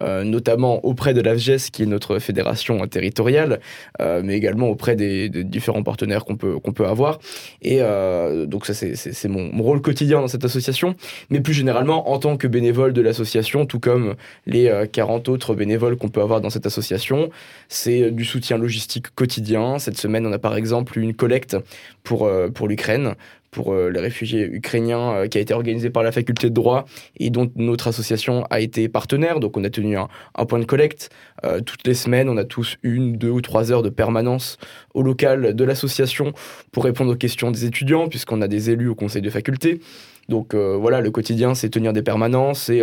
[0.02, 3.60] euh, notamment auprès de l'AFGES, qui est notre fédération territoriale,
[4.00, 7.18] euh, mais également auprès des, des différents partenaires qu'on peut, qu'on peut avoir.
[7.60, 10.94] Et euh, donc, ça, c'est mon, mon, rôle quotidien dans cette association.
[11.28, 14.14] Mais plus généralement, en tant que bénévole de l'association, tout comme
[14.46, 17.28] les 40 autres bénévoles qu'on peut avoir dans cette association,
[17.68, 19.78] c'est du soutien logistique quotidien.
[19.78, 21.54] Cette semaine, on a par exemple une collecte
[22.02, 23.14] pour, pour l'Ukraine
[23.54, 26.84] pour euh, les réfugiés ukrainiens euh, qui a été organisé par la faculté de droit
[27.16, 29.38] et dont notre association a été partenaire.
[29.38, 31.10] Donc on a tenu un, un point de collecte.
[31.44, 34.58] Euh, toutes les semaines, on a tous une, deux ou trois heures de permanence
[34.92, 36.32] au local de l'association
[36.72, 39.80] pour répondre aux questions des étudiants, puisqu'on a des élus au conseil de faculté.
[40.28, 42.82] Donc voilà, le quotidien, c'est tenir des permanences et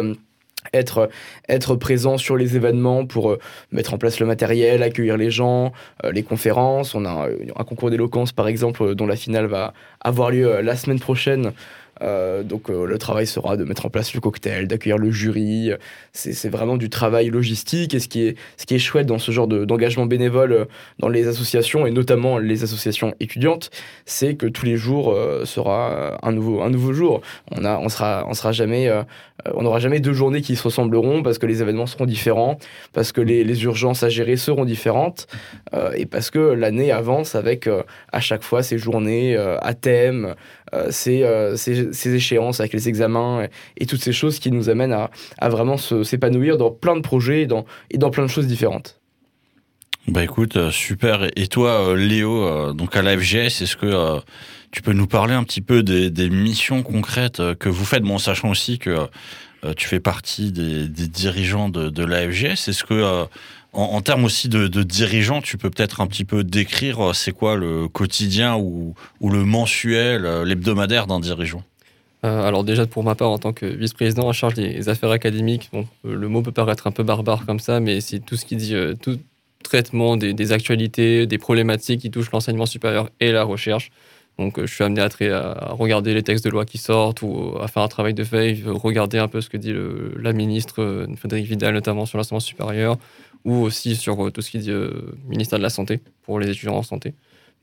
[0.74, 1.10] être,
[1.50, 3.39] être présent sur les événements pour euh,
[3.71, 5.71] mettre en place le matériel, accueillir les gens,
[6.04, 6.95] euh, les conférences.
[6.95, 10.76] On a un, un concours d'éloquence, par exemple, dont la finale va avoir lieu la
[10.76, 11.52] semaine prochaine
[12.02, 15.72] euh, donc euh, le travail sera de mettre en place le cocktail, d'accueillir le jury.
[16.14, 17.94] C'est vraiment du travail logistique.
[17.94, 20.66] Et ce qui est, ce qui est chouette dans ce genre d'engagement de, bénévole euh,
[21.00, 23.70] dans les associations, et notamment les associations étudiantes,
[24.06, 27.22] c'est que tous les jours euh, sera un nouveau, un nouveau jour.
[27.52, 28.88] On, a, on sera, on sera jamais...
[28.88, 29.04] Euh,
[29.54, 32.58] on n'aura jamais deux journées qui se ressembleront parce que les événements seront différents,
[32.94, 35.28] parce que les, les urgences à gérer seront différentes
[35.74, 39.74] euh, et parce que l'année avance avec euh, à chaque fois ces journées euh, à
[39.74, 40.36] thème,
[40.90, 45.50] ces, ces, ces, échéances avec les examens et, toutes ces choses qui nous amènent à,
[45.50, 49.00] vraiment s'épanouir dans plein de projets et dans, plein de choses différentes.
[50.08, 51.30] Bah écoute, super.
[51.36, 54.20] Et toi, Léo, donc à la FGS, est-ce que
[54.72, 58.50] tu peux nous parler un petit peu des, missions concrètes que vous faites, bon, sachant
[58.50, 59.08] aussi que
[59.64, 62.68] euh, tu fais partie des, dirigeants de, de l'AFGS.
[62.68, 63.26] Est-ce que, euh,
[63.74, 67.32] en, termes aussi de, de dirigeants, tu peux peut-être un petit peu décrire euh, c'est
[67.32, 71.64] quoi le quotidien ou, le mensuel, l'hebdomadaire d'un dirigeant?
[72.24, 75.72] Euh, alors déjà pour ma part en tant que vice-président en charge des affaires académiques,
[76.04, 78.76] le mot peut paraître un peu barbare comme ça, mais c'est tout ce qui dit
[78.76, 79.18] euh, tout
[79.64, 83.92] traitement des, actualités, des problématiques qui touchent l'enseignement supérieur et la recherche.
[84.40, 87.56] Donc, euh, je suis amené à, à, regarder les textes de loi qui sortent ou
[87.62, 89.74] à faire un travail de veille, regarder un peu ce que dit
[90.18, 92.98] la ministre euh, Frédéric Vidal, notamment sur l'enseignement supérieur,
[93.46, 94.92] ou aussi sur euh, tout ce qui dit euh,
[95.28, 97.14] ministère de la Santé, pour les étudiants en santé,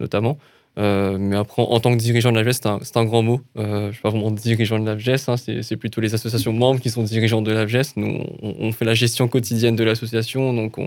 [0.00, 0.38] notamment.
[0.78, 3.40] Euh, mais après, en tant que dirigeant de la VGES, c'est un, grand mot.
[3.56, 6.80] Je ne suis pas vraiment dirigeant de la VGES, hein, c'est plutôt les associations membres
[6.80, 7.96] qui sont dirigeants de la VGES.
[7.96, 10.78] Nous, on, fait la gestion quotidienne de l'association, donc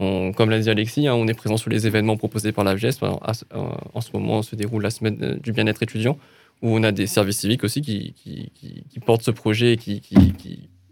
[0.00, 2.74] on, comme l'a dit Alexis, hein, on est présent sur les événements proposés par la
[2.74, 2.98] VGES.
[3.94, 6.18] En, ce moment, se déroule la semaine du bien-être étudiant,
[6.60, 10.00] où on a des services civiques aussi qui, qui portent ce projet et qui,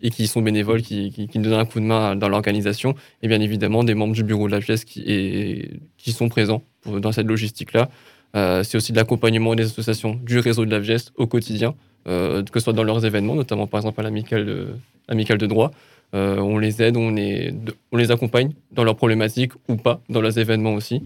[0.05, 2.95] et qui sont bénévoles, qui, nous donnent un coup de main dans l'organisation.
[3.23, 7.27] Et bien évidemment, des membres du bureau de la VGES qui, sont présents dans cette
[7.27, 7.89] logistique-là.
[8.37, 12.45] Euh, c'est aussi de l'accompagnement des associations du réseau de la VGES au quotidien, que
[12.53, 15.71] ce soit dans leurs événements, notamment par exemple à l'amicale de, de droit.
[16.13, 17.55] on les aide, on les,
[17.91, 21.03] on les accompagne dans leurs problématiques ou pas, dans leurs événements aussi,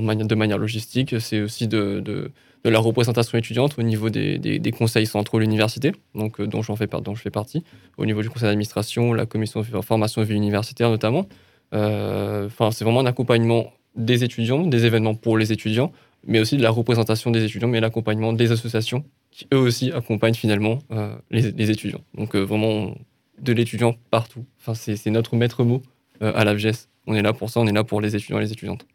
[0.00, 1.20] manière, de manière logistique.
[1.20, 2.32] C'est aussi de,
[2.64, 7.30] la représentation étudiante au niveau des, conseils centraux de l'université, donc, fais, dont je fais
[7.30, 7.62] partie,
[7.96, 11.26] au niveau du conseil d'administration, la commission de formation et vie universitaire notamment.
[11.72, 15.92] Enfin, c'est vraiment un accompagnement des étudiants, des événements pour les étudiants,
[16.26, 20.34] mais aussi de la représentation des étudiants, mais l'accompagnement des associations qui eux aussi accompagnent
[20.34, 22.00] finalement euh, les, étudiants.
[22.14, 22.94] Donc euh, vraiment
[23.40, 24.44] de l'étudiant partout.
[24.60, 25.82] Enfin, c'est notre maître mot
[26.22, 26.88] euh, à l'AFGES.
[27.06, 28.86] On est là pour ça, on est là pour les étudiants et les étudiantes.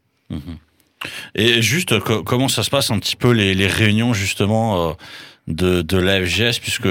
[1.36, 4.96] Et juste, comment ça se passe un petit peu les, réunions justement
[5.48, 6.88] de, de l'AFGS, puisque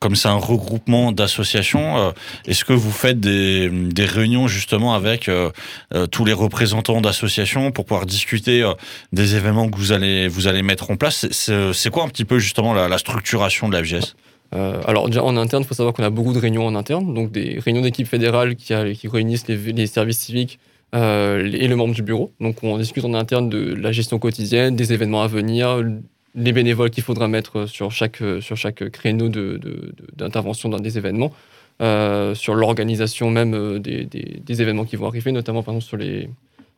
[0.00, 2.10] comme c'est un regroupement d'associations, euh,
[2.46, 5.50] est-ce que vous faites des, des réunions justement avec euh,
[5.94, 8.68] euh, tous les représentants d'associations pour pouvoir discuter
[9.12, 11.28] des événements que vous allez vous allez mettre en place?
[11.30, 14.16] C'est quoi un petit peu justement la, structuration de la FGS
[14.52, 17.30] alors déjà en interne, il faut savoir qu'on a beaucoup de réunions en interne, donc
[17.30, 20.58] des réunions d'équipe fédérale qui, qui réunissent les, services civiques
[20.92, 22.32] et le membre du bureau.
[22.40, 25.82] Donc on discute en interne de la gestion quotidienne, des événements à venir,
[26.34, 31.32] les bénévoles qu'il faudra mettre sur chaque, sur chaque créneau d'intervention de, dans des événements,
[31.80, 35.96] euh, sur l'organisation même euh, des, des, événements qui vont arriver, notamment par exemple sur
[35.96, 36.28] les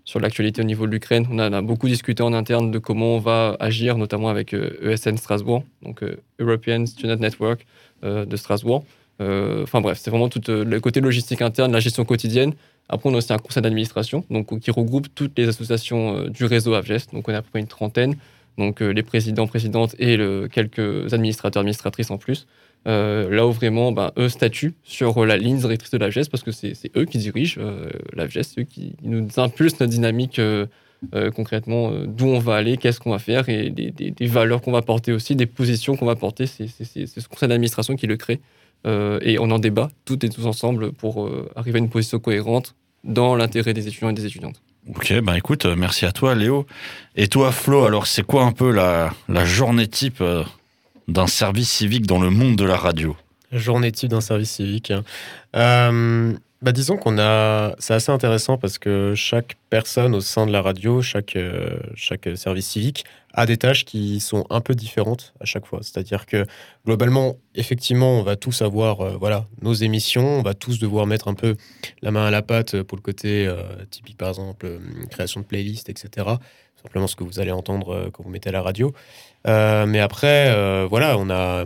[0.05, 1.27] sur l'actualité au niveau de l'Ukraine.
[1.31, 5.15] On a, beaucoup discuté en interne de comment on va agir, notamment avec ESN euh,
[5.15, 6.05] e Strasbourg, donc
[6.41, 7.67] European Student Network
[8.03, 8.85] de Strasbourg.
[9.21, 12.55] Enfin bref, c'est vraiment tout le côté logistique interne, la gestion quotidienne.
[12.89, 16.75] Après, on a aussi un conseil d'administration donc, qui regroupe toutes les associations du réseau
[16.75, 17.13] AVGES.
[17.13, 18.17] Donc, on a à peu près une trentaine
[18.59, 20.19] donc euh, les présidents, présidentes et
[20.51, 22.47] quelques administrateurs, administratrices en plus.
[22.89, 26.43] Euh, là où vraiment, ben, eux statuent sur la ligne directrice de la l'AFGES parce
[26.43, 30.41] que c'est eux qui dirigent euh, la l'AFGES, eux qui nous impulsent notre dynamique
[31.35, 35.11] concrètement, d'où on va aller, qu'est-ce qu'on va faire et des, valeurs qu'on va porter
[35.11, 36.47] aussi, des positions qu'on va porter.
[36.47, 38.41] C'est ce conseil d'administration qui le crée.
[38.85, 43.35] Et on en débat toutes et tous ensemble pour arriver à une position cohérente dans
[43.35, 44.61] l'intérêt des étudiants et des étudiantes.
[44.89, 46.67] Ok, ben écoute, euh, merci à toi Léo.
[47.15, 50.43] Et toi Flo, alors c'est quoi un peu la, la journée type euh,
[51.07, 53.17] d'un service civique dans le monde de la radio?
[53.53, 54.91] Journée type d'un service civique.
[54.91, 55.05] Hein.
[55.55, 60.53] Euh, bah disons qu'on a, c'est assez intéressant parce que chaque personne au sein de
[60.53, 65.35] la radio, chaque, euh, chaque service civique a des tâches qui sont un peu différentes
[65.41, 65.81] à chaque fois.
[65.83, 66.47] C'est-à-dire que
[66.85, 71.29] globalement, effectivement, on va tous avoir euh, voilà, nos émissions, on va tous devoir mettre
[71.29, 71.57] un peu
[72.03, 74.79] la main à la pâte pour le côté euh, typique, par exemple,
[75.11, 76.27] création de playlist, etc.
[76.83, 78.93] Simplement ce que vous allez entendre quand vous mettez à la radio.
[79.45, 81.65] mais après, voilà, on a,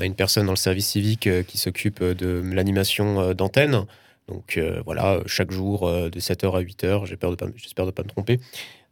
[0.00, 3.86] une personne dans le service civique qui s'occupe de l'animation d'antenne.
[4.28, 8.02] Donc euh, voilà, chaque jour euh, de 7h à 8h, j'espère de, pas, de pas
[8.02, 8.40] me tromper.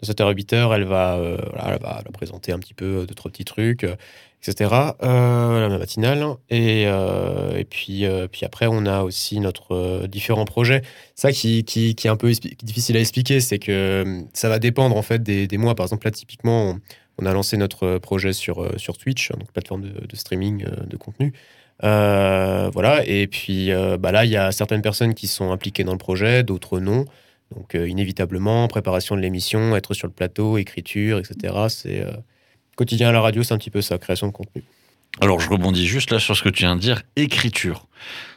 [0.02, 3.30] De 7h à 8h, elle va, euh, elle va présenter un petit peu de trois
[3.30, 3.86] petits trucs,
[4.42, 4.70] etc.
[5.00, 6.24] la matinale.
[6.48, 10.82] Et, et puis, puis après, on a aussi notre différents projets.
[11.14, 12.32] Ça qui, qui, qui est un peu
[12.62, 15.74] difficile à expliquer, c'est que ça va dépendre en fait des, des mois.
[15.74, 16.78] Par exemple, là, typiquement,
[17.18, 21.34] on, a lancé notre projet sur, sur Twitch, donc plateforme de, de streaming de contenu.
[21.82, 25.84] Euh, voilà, et puis euh, bah là, il y a certaines personnes qui sont impliquées
[25.84, 27.06] dans le projet, d'autres non.
[27.54, 31.54] Donc, euh, inévitablement, préparation de l'émission, être sur le plateau, écriture, etc.
[31.68, 32.06] C'est
[32.76, 34.62] quotidien à la radio, c'est un petit peu ça, création de contenu.
[35.20, 37.86] Alors, je rebondis juste là sur ce que tu viens de dire, écriture.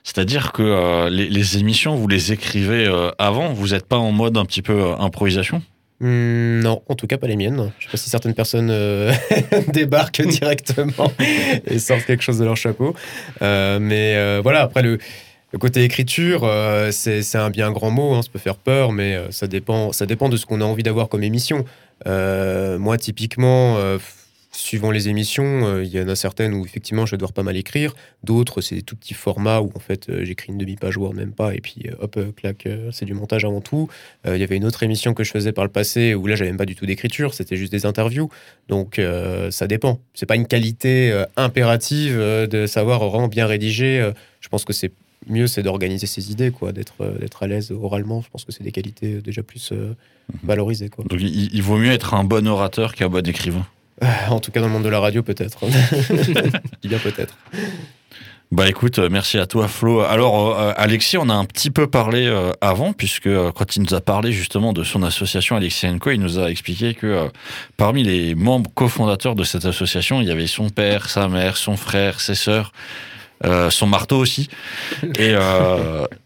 [0.03, 4.45] C'est-à-dire que les, les, émissions, vous les écrivez avant, vous n'êtes pas en mode un
[4.45, 5.61] petit peu improvisation?
[6.03, 7.71] Hmm, non, en tout cas pas les miennes.
[7.79, 9.13] Je sais pas si certaines personnes euh,
[9.73, 11.13] débarquent directement
[11.65, 12.93] et sortent quelque chose de leur chapeau.
[13.41, 14.97] Euh, mais euh, voilà, après le,
[15.59, 16.49] côté écriture,
[16.91, 20.29] c'est un bien grand mot, hein, ça peut faire peur, mais ça, dépend, ça dépend
[20.29, 21.65] de ce qu'on a envie d'avoir comme émission.
[22.05, 23.77] moi, typiquement
[24.55, 27.43] suivant les émissions, euh, il y en a certaines où effectivement je vais devoir pas
[27.43, 30.97] mal écrire, d'autres c'est des tout petits formats où en fait euh, j'écris une demi-page
[30.97, 33.89] voire même pas et puis euh, hop clac c'est du montage avant tout.
[34.25, 36.51] Il y avait une autre émission que je faisais par le passé où là j'avais
[36.51, 38.29] même pas du tout d'écriture, c'était juste des interviews.
[38.69, 39.01] Donc
[39.49, 39.99] ça dépend.
[40.13, 44.11] C'est pas une qualité impérative de savoir vraiment bien rédiger.
[44.39, 44.91] je pense que c'est
[45.27, 48.21] mieux c'est d'organiser ses idées quoi, d'être d'être à l'aise oralement.
[48.21, 49.95] Je pense que c'est des qualités déjà plus mhm.
[50.43, 51.05] valorisées quoi.
[51.09, 53.65] Donc il, il vaut mieux être un bon orateur qu'un bon écrivain.
[54.29, 55.59] En tout cas, dans le monde de la radio, peut-être.
[56.83, 57.37] Il bien peut-être.
[58.51, 60.01] Bah écoute, euh, merci à toi Flo.
[60.01, 63.95] Alors euh, Alexis, on a un petit peu parlé euh, avant, puisque quand il nous
[63.95, 67.29] a parlé justement de son association Alexis Co, il nous a expliqué que
[67.77, 71.77] parmi les membres cofondateurs de cette association, il y avait son père, sa mère, son
[71.77, 72.73] frère, ses sœurs.
[73.69, 74.49] Son marteau aussi.
[75.19, 75.33] Et,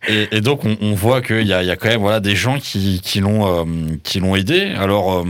[0.08, 3.02] et, donc on, voit qu'il y a, y a, quand même voilà des gens qui,
[3.04, 3.66] qui l'ont
[4.04, 4.74] qui l'ont aidé.
[4.78, 5.26] Alors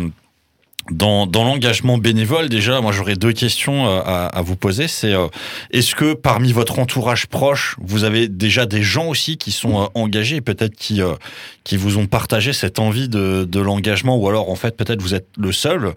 [0.91, 4.87] dans, dans l'engagement bénévole, déjà, moi j'aurais deux questions euh, à, à vous poser.
[4.87, 5.27] C'est euh,
[5.71, 9.85] est-ce que parmi votre entourage proche, vous avez déjà des gens aussi qui sont euh,
[9.95, 11.13] engagés, et peut-être qui euh,
[11.63, 15.13] qui vous ont partagé cette envie de, de l'engagement, ou alors en fait peut-être vous
[15.13, 15.93] êtes le seul?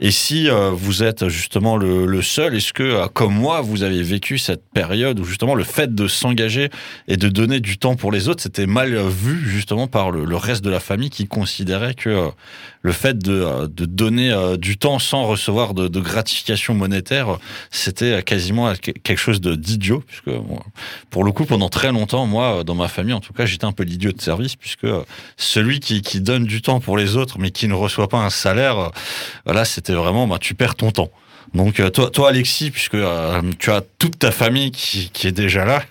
[0.00, 4.02] Et si euh, vous êtes justement le, le seul, est-ce que comme moi vous avez
[4.02, 6.70] vécu cette période où justement le fait de s'engager
[7.06, 10.36] et de donner du temps pour les autres, c'était mal vu justement par le, le
[10.36, 12.30] reste de la famille qui considérait que
[12.82, 17.38] le fait de, de donner euh, du temps sans recevoir de, gratification monétaire,
[17.70, 20.30] c'était euh, quasiment quelque chose d'idiot, puisque
[21.10, 23.64] pour le coup, pendant très longtemps, moi, euh, dans ma famille, en tout cas, j'étais
[23.64, 24.86] un peu l'idiot de service, puisque
[25.36, 28.90] celui qui, donne du temps pour les autres, mais qui ne reçoit pas un salaire,
[29.44, 31.10] voilà, c'était vraiment, bah, tu perds ton temps.
[31.54, 35.64] Donc euh, toi, toi Alexis, puisque euh, tu as toute ta famille qui, est déjà
[35.64, 35.82] là,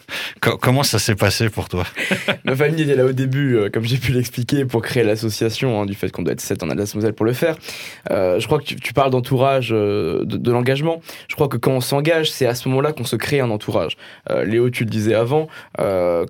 [0.41, 1.84] co- comment ça s'est passé pour toi?
[2.45, 5.86] Ma famille était là au début, euh, comme j'ai pu l'expliquer, pour créer l'association, hein,
[5.86, 7.58] du fait qu'on doit être 7 en Alsace-Moselle pour le faire.
[8.10, 11.02] Je crois que tu, parles d'entourage, de, l'engagement.
[11.28, 13.97] Je crois que quand on s'engage, c'est à ce moment-là qu'on se crée un entourage.
[14.45, 15.47] Léo, tu le disais avant,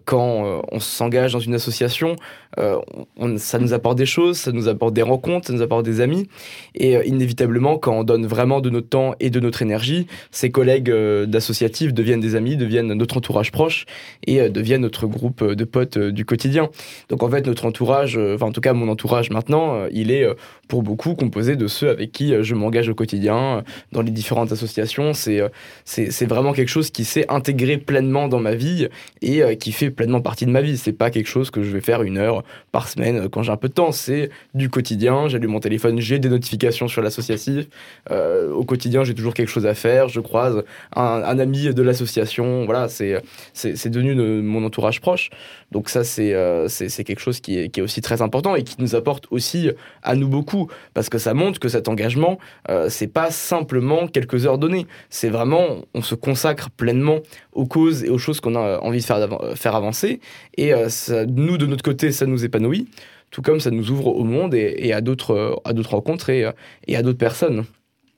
[0.06, 2.15] quand on s'engage dans une association,
[2.58, 6.02] on- ça nous apporte des choses, ça nous apporte des rencontres, ça nous apporte des
[6.02, 6.28] amis.
[6.76, 10.90] Et inévitablement, quand on donne vraiment de notre temps et de notre énergie, ces collègues
[10.90, 13.86] euh, d'associatifs deviennent des amis, deviennent notre entourage proche
[14.26, 16.70] et euh, deviennent notre groupe euh, de potes du quotidien.
[17.10, 20.28] Donc en fait, notre entourage, enfin en tout cas mon entourage maintenant, il est
[20.72, 24.10] pour beaucoup composé de ceux avec qui euh, je m'engage au quotidien euh, dans les
[24.10, 25.14] différentes associations.
[25.14, 25.50] C'est euh,
[25.84, 28.88] c'est vraiment quelque chose qui s'est intégré pleinement dans ma vie
[29.22, 30.78] et qui fait pleinement partie de ma vie.
[30.78, 33.58] C'est pas quelque chose que je vais faire une heure par semaine quand j'ai un
[33.58, 33.92] peu de temps.
[33.92, 35.28] C'est du quotidien.
[35.28, 37.68] J'allume mon téléphone, j'ai des notifications sur l'associatif.
[38.10, 40.08] Au quotidien, j'ai toujours quelque chose à faire.
[40.08, 40.64] Je croise
[40.96, 42.64] un, ami de l'association.
[42.66, 43.22] Voilà, c'est
[43.54, 45.30] c'est devenu de mon entourage proche.
[45.72, 48.64] Donc ça, c'est euh, c'est quelque chose qui est, qui est aussi très important et
[48.64, 49.70] qui nous apporte aussi
[50.04, 54.46] à nous beaucoup parce que ça montre que cet engagement, euh, c'est pas simplement quelques
[54.46, 54.86] heures données.
[55.10, 57.20] C'est vraiment, on se consacre pleinement
[57.54, 60.20] aux causes et aux choses qu'on a envie de faire, d'avan- faire avancer.
[60.58, 62.90] Et euh, ça- nous, de notre côté, ça nous épanouit,
[63.30, 66.52] tout comme ça nous ouvre au monde et, et à d'autres d'autres rencontres et, euh,
[66.88, 67.64] et à d'autres personnes.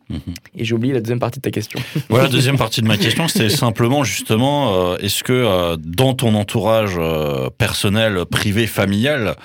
[0.09, 0.19] Mhm.
[0.57, 1.79] Et j'ai oublié la deuxième partie de ta question.
[2.09, 6.35] Voilà, deuxième partie de ma question, c'était simplement justement, euh, est-ce que euh, dans ton
[6.35, 9.35] entourage euh, personnel, privé, familial,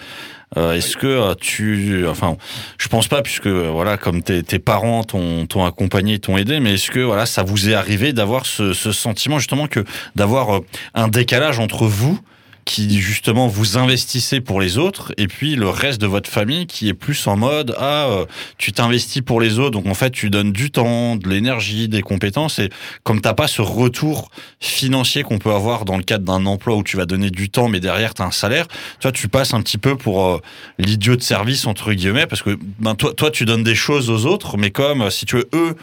[0.57, 2.39] est-ce que tu, enfin,
[2.79, 7.01] je pense pas puisque voilà, comme tes, parents t'ont accompagné, t'ont aidé, mais est-ce que
[7.01, 9.85] voilà, ça vous est arrivé d'avoir ce, ce sentiment justement que
[10.17, 10.63] d'avoir
[10.95, 12.19] un décalage entre vous
[12.69, 16.91] qui justement vous investissez pour les autres et puis le reste de votre famille qui
[16.91, 18.27] est plus en mode ah euh,
[18.59, 22.03] tu t'investis pour les autres donc en fait tu donnes du temps de l'énergie des
[22.03, 22.69] compétences et
[23.05, 26.83] comme t'as pas ce retour financier qu'on peut avoir dans le cadre d'un emploi où
[26.83, 29.55] tu vas donner du temps mais derrière tu as un salaire tu vois tu passes
[29.55, 30.39] un petit peu pour euh,
[30.79, 34.27] l'idiot de service entre guillemets parce que ben toi toi tu donnes des choses aux
[34.27, 35.75] autres mais comme euh, si tu veux eux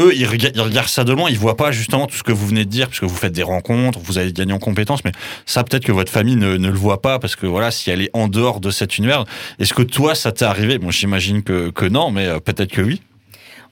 [0.00, 2.32] eux, ils, rega- ils regardent ça de loin, ils voient pas justement tout ce que
[2.32, 5.12] vous venez de dire, puisque vous faites des rencontres, vous avez gagné en compétences, mais
[5.46, 8.10] ça, peut-être que votre famille ne, le voit pas, parce que voilà, si elle est
[8.12, 9.24] en dehors de cet univers,
[9.58, 10.78] est-ce que toi, ça t'est arrivé?
[10.78, 13.00] Bon, j'imagine que, non, mais euh, peut-être que oui.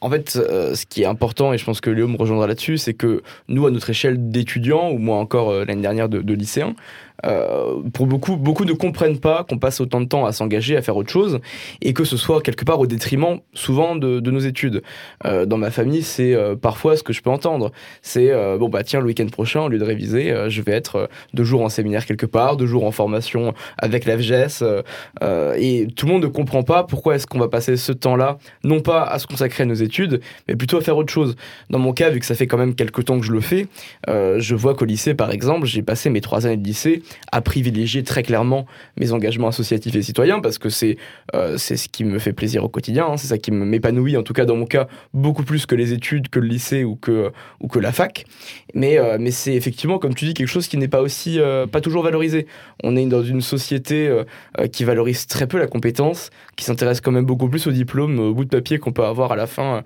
[0.01, 2.77] En fait, euh, ce qui est important, et je pense que Léo me rejoindra là-dessus,
[2.77, 6.35] c'est que nous, à notre échelle d'étudiants, ou moi encore euh, l'année dernière de, de
[6.35, 6.75] lycéens,
[7.25, 10.83] euh, pour beaucoup, beaucoup ne comprennent pas qu'on passe autant de temps à s'engager, à
[10.83, 11.41] faire autre chose,
[11.81, 14.83] et que ce soit quelque part au détriment, souvent, de, de nos études.
[15.25, 17.73] Euh, dans ma famille, c'est euh, parfois ce que je peux entendre.
[18.03, 20.73] C'est, euh, bon, bah tiens, le week-end prochain, au lieu de réviser, euh, je vais
[20.73, 24.63] être deux jours en séminaire quelque part, deux jours en formation avec la FGS,
[25.23, 28.39] euh, et tout le monde ne comprend pas pourquoi est-ce qu'on va passer ce temps-là,
[28.65, 31.37] non pas à se consacrer à nos études, mais plutôt à faire autre chose.
[31.71, 33.67] Dans mon cas, vu que ça fait quand même quelques temps que je le fais,
[34.09, 38.03] je vois qu'au lycée, par exemple, j'ai passé mes trois années de lycée à privilégier
[38.03, 40.97] très clairement mes engagements associatifs et citoyens, parce que c'est
[41.35, 44.33] euh, ce qui me fait plaisir au quotidien, hein, c'est ça qui m'épanouit, en tout
[44.33, 47.69] cas dans mon cas, beaucoup plus que les études, que le lycée ou que, ou
[47.69, 48.25] que la fac.
[48.75, 51.67] Mais, euh, mais c'est effectivement, comme tu dis, quelque chose qui n'est pas aussi, euh,
[51.67, 52.47] pas toujours valorisé.
[52.83, 54.11] On est dans une société
[54.73, 58.35] qui valorise très peu la compétence, qui s'intéresse quand même beaucoup plus au diplôme, au
[58.35, 59.83] bout de papier qu'on peut avoir à la fin,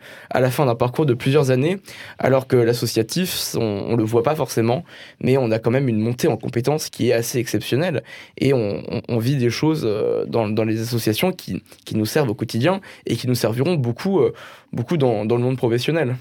[0.51, 1.79] fin d'un parcours de plusieurs années,
[2.19, 4.85] alors que l'associatif, on, on le voit pas forcément,
[5.21, 8.03] mais on a quand même une montée en compétences qui est assez exceptionnelle,
[8.39, 13.17] et on, vit des choses euh, dans, les associations qui, nous servent au quotidien et
[13.17, 14.33] qui nous serviront beaucoup, euh,
[14.73, 16.17] beaucoup dans, le monde professionnel.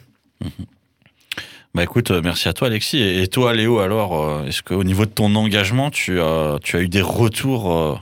[1.73, 3.01] Bah écoute, euh, merci à toi Alexis.
[3.01, 8.01] Et toi Léo, alors, est-ce qu'au niveau de ton engagement, tu as, eu des retours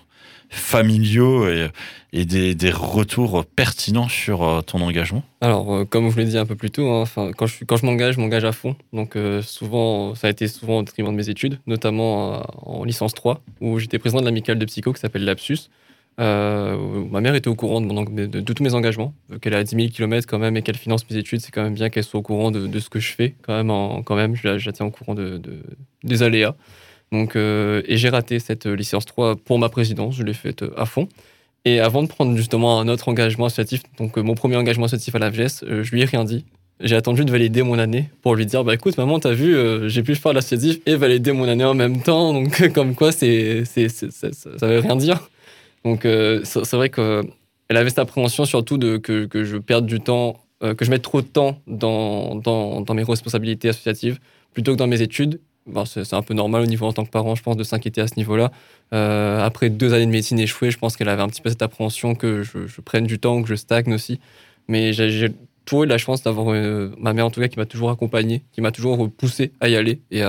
[0.54, 6.38] familiaux et, des, retours pertinents sur euh, ton engagement Alors, euh, comme je l'ai dit
[6.38, 8.76] un peu plus tôt, hein, quand je, m'engage, je m'engage à fond.
[8.94, 13.14] Donc, euh, souvent, ça a été souvent au détriment de mes études, notamment en licence
[13.14, 15.70] 3, où j'étais président de l'amicale de psycho qui s'appelle Lapsus.
[16.20, 20.28] Ma mère était au courant de, tous mes engagements, qu'elle est à 10 000 km
[20.28, 22.52] quand même et qu'elle finance mes études, c'est quand même bien qu'elle soit au courant
[22.52, 25.16] de, ce que je fais, quand même, quand même je, je la tiens au courant
[25.16, 25.64] de, de-
[26.04, 26.56] des aléas.
[27.14, 30.64] Donc, euh, et j'ai raté cette euh, licence 3 pour ma présidence, je l'ai faite
[30.64, 31.08] euh, à fond.
[31.64, 35.20] Et avant de prendre justement un autre engagement associatif, donc mon premier engagement associatif à
[35.20, 36.44] la VGS, je lui ai rien dit.
[36.80, 39.56] J'ai attendu de valider mon année pour lui dire bah écoute maman t'as vu
[39.88, 43.64] j'ai pu faire l'associatif et valider mon année en même temps donc comme quoi c'est
[43.64, 45.30] ça, veut rien dire
[45.86, 46.02] donc
[46.44, 47.24] c'est vrai que
[47.70, 51.22] elle avait cette appréhension surtout de que, je perde du temps que je mette trop
[51.22, 54.20] de temps dans mes responsabilités associatives
[54.54, 57.10] plutôt que dans mes études Bon, c'est un peu normal au niveau en tant que
[57.10, 58.52] parent je pense de s'inquiéter à ce niveau là
[58.94, 61.62] Euh, après deux années de médecine échouées je pense qu'elle avait un petit peu cette
[61.64, 64.20] appréhension que je, je prenne du temps que je stagne aussi.
[64.68, 65.32] Mais j'ai
[65.64, 67.90] j'ai toujours eu la chance d'avoir euh, ma mère en tout cas qui m'a toujours
[67.90, 70.22] accompagné, qui m'a toujours poussé à y aller et,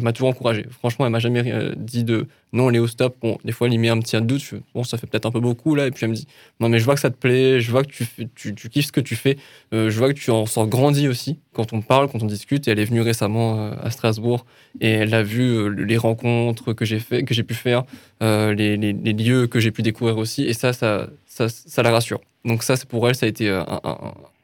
[0.00, 0.66] m'a toujours encouragé.
[0.70, 3.16] Franchement, elle m'a jamais euh, dit de non, Léo, stop.
[3.44, 4.54] Des fois, elle y met un petit doute.
[4.74, 5.86] Bon, ça fait peut-être un peu beaucoup là.
[5.86, 6.26] Et puis elle me dit
[6.60, 7.90] non, mais je vois que ça te plaît, je vois que
[8.34, 9.36] tu, kiffes ce que tu fais,
[9.74, 12.66] euh, je vois que tu en sors grandi aussi quand on parle, quand on discute.
[12.66, 14.46] Et elle est venue récemment euh, à Strasbourg
[14.80, 17.84] et elle a vu euh, les rencontres que j'ai pu faire,
[18.22, 20.44] euh, les, lieux que j'ai pu découvrir aussi.
[20.44, 22.20] Et ça, ça la rassure.
[22.46, 23.62] Donc ça, pour elle, ça a été euh,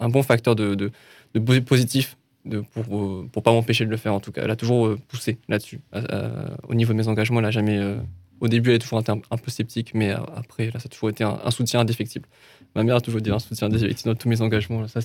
[0.00, 0.90] un, bon facteur de, de,
[1.34, 4.42] de posi- positif de, pour, euh, pour pas m'empêcher de le faire en tout cas.
[4.44, 5.80] Elle a toujours euh, poussé là-dessus.
[5.94, 7.78] Euh, euh, au niveau de mes engagements, elle a jamais.
[7.78, 7.96] euh,
[8.40, 10.88] au début, elle est toujours été un, peu sceptique, mais euh, après, là, ça a
[10.88, 12.26] toujours été un, soutien indéfectible.
[12.74, 14.88] Ma mère a toujours dit un soutien indéfectible dans tous mes engagements.
[14.88, 14.98] Ça,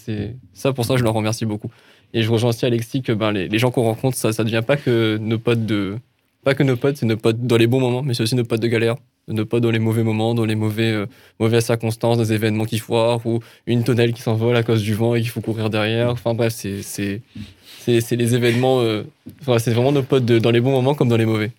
[0.53, 1.69] ça pour ça, je leur remercie beaucoup.
[2.15, 4.75] Et je rejoins aussi Alexis que ben, les, gens qu'on rencontre, ça, ça devient pas
[4.75, 5.99] que nos potes de,
[6.43, 8.43] pas que nos potes, c'est nos potes dans les bons moments, mais c'est aussi nos
[8.43, 8.95] potes de galère,
[9.27, 11.05] nos potes dans les mauvais moments, dans les mauvais, euh,
[11.39, 15.15] mauvaises circonstances, des événements qui foirent ou une tonnelle qui s'envole à cause du vent
[15.15, 16.09] et qu'il faut courir derrière.
[16.11, 17.21] Enfin bref, c'est
[17.87, 18.81] les événements.
[18.81, 19.03] euh,
[19.59, 21.51] c'est vraiment nos potes de- dans les bons moments comme dans les mauvais.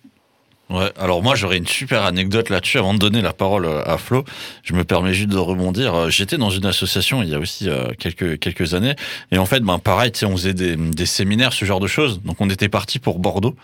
[0.71, 3.97] Ouais, alors moi j'aurais une super anecdote là-dessus avant de donner la parole euh, à
[3.97, 4.23] Flo.
[4.63, 6.11] Je me permets juste de rebondir.
[6.11, 7.67] J'étais dans une association il y a aussi
[7.97, 8.93] quelques quelques années
[9.31, 12.21] et en fait ben pareil, on faisait des, des séminaires, ce genre de choses.
[12.23, 13.55] Donc on était parti pour Bordeaux.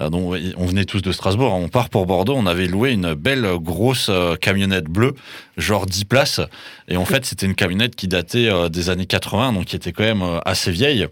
[0.00, 1.60] Euh, donc on venait tous de Strasbourg, hein.
[1.60, 5.14] on part pour Bordeaux, on avait loué une belle grosse euh, camionnette bleue,
[5.56, 6.40] genre 10 places
[6.88, 9.92] et en fait c'était une camionnette qui datait euh, des années 80 donc qui était
[9.92, 11.06] quand même assez vieille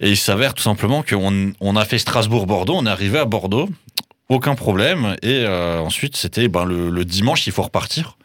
[0.00, 3.68] et il s'avère tout simplement qu'on on a fait Strasbourg-Bordeaux, on est arrivé à Bordeaux
[4.28, 5.16] aucun problème.
[5.22, 8.18] Et ensuite, c'était ben, le, le dimanche, il faut repartir.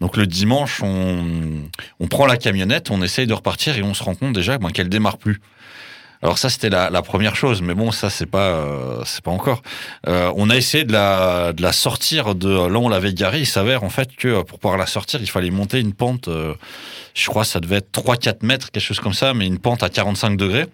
[0.00, 1.24] Donc le dimanche, on,
[1.98, 4.70] on prend la camionnette, on essaye de repartir et on se rend compte déjà ben,
[4.70, 5.40] qu'elle démarre plus.
[6.22, 9.30] Alors ça, c'était la, la première chose, mais bon, ça, c'est pas, euh, c'est pas
[9.30, 9.62] encore.
[10.06, 13.40] Euh, on a essayé de la, de la sortir de là où on l'avait garée.
[13.40, 16.28] Il s'avère en fait que euh, pour pouvoir la sortir, il fallait monter une pente,
[16.28, 16.54] euh,
[17.14, 19.88] je crois ça devait être 3-4 mètres, quelque chose comme ça, mais une pente à
[19.88, 20.66] 45 degrés.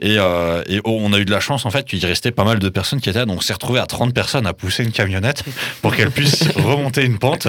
[0.00, 2.44] Et, euh, et oh, on a eu de la chance en fait qu'il restait pas
[2.44, 4.84] mal de personnes qui étaient là, donc on s'est retrouvé à 30 personnes à pousser
[4.84, 5.42] une camionnette
[5.82, 7.48] pour qu'elle puisse remonter une pente.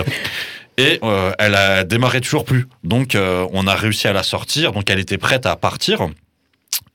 [0.78, 2.68] Et euh, elle a démarré toujours plus.
[2.84, 6.10] Donc euh, on a réussi à la sortir, donc elle était prête à partir.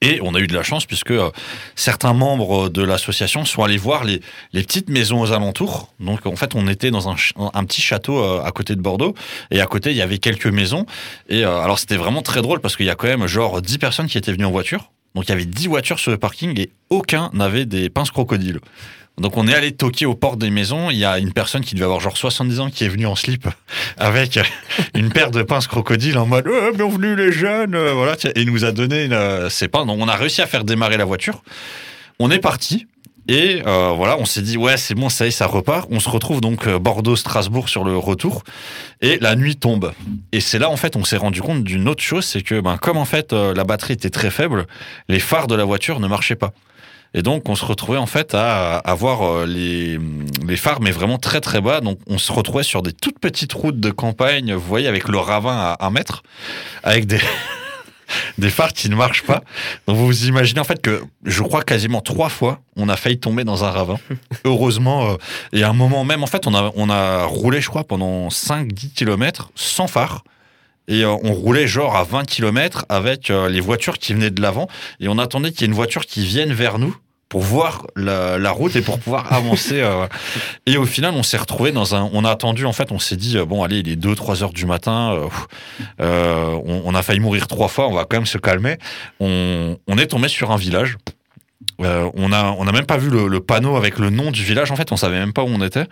[0.03, 1.31] Et on a eu de la chance puisque euh,
[1.77, 4.21] certains membres de l'association sont allés voir les,
[4.53, 5.93] petites maisons aux alentours.
[6.01, 9.15] Donc en fait, on était dans un petit château euh, à côté de Bordeaux
[9.51, 10.87] et à côté il y avait quelques maisons.
[11.29, 13.77] Et euh, alors c'était vraiment très drôle parce qu'il y a quand même genre 10
[13.77, 14.91] personnes qui étaient venues en voiture.
[15.15, 18.61] Donc il y avait 10 voitures sur le parking et aucun n'avait des pinces crocodiles.
[19.21, 20.91] Donc on est allé toquer aux portes des maisons.
[20.91, 23.15] Il y a une personne qui devait avoir genre 70 ans qui est venue en
[23.15, 23.47] slip
[23.99, 24.39] avec
[24.95, 28.51] une paire de pinces crocodiles en mode oh, bienvenue les jeunes euh, voilà et il
[28.51, 29.09] nous a donné
[29.51, 29.87] ses pinces.
[29.87, 31.43] Donc on a réussi à faire démarrer la voiture.
[32.19, 32.87] On est parti.
[33.29, 35.87] Et euh, voilà, on s'est dit ouais c'est bon ça y est ça repart.
[35.91, 38.43] On se retrouve donc euh, Bordeaux Strasbourg sur le retour
[39.03, 39.93] et la nuit tombe.
[40.33, 42.77] Et c'est là en fait on s'est rendu compte d'une autre chose, c'est que ben
[42.79, 44.67] comme en fait euh, la batterie était très faible,
[45.09, 46.53] les phares de la voiture ne marchaient pas.
[47.13, 49.99] Et donc, on se retrouvait en fait à avoir euh, les,
[50.47, 51.81] les phares, mais vraiment très très bas.
[51.81, 55.19] Donc, on se retrouvait sur des toutes petites routes de campagne, vous voyez, avec le
[55.19, 56.23] ravin à un mètre,
[56.85, 57.21] avec des,
[58.39, 59.43] des phares qui ne marchent pas.
[59.89, 63.19] Donc, vous vous imaginez en fait que je crois quasiment trois fois, on a failli
[63.19, 63.99] tomber dans un ravin.
[64.45, 65.17] Heureusement, euh,
[65.53, 68.29] et à un moment même, en fait, on a, on a roulé, je crois, pendant
[68.29, 70.23] 5-10 km sans phare.
[70.91, 74.43] Et euh, on roulait genre à 20 km avec euh, les voitures qui venaient de
[74.43, 74.69] l'avant.
[74.99, 76.95] Et on attendait qu'il y ait une voiture qui vienne vers nous
[77.29, 79.81] pour voir la, la route et pour pouvoir avancer.
[79.81, 80.09] euh.
[80.67, 82.11] Et au final, on s'est retrouvé dans un.
[82.13, 84.67] On a attendu, en fait, on s'est dit, bon, allez, il est 2-3 heures du
[84.67, 85.17] matin.
[86.01, 88.77] on, on a failli mourir trois fois, on va quand même se calmer.
[89.21, 90.97] On, on est tombé sur un village.
[91.79, 94.71] On a, on a même pas vu le, le panneau avec le nom du village.
[94.73, 95.87] En fait, on savait même pas où on était.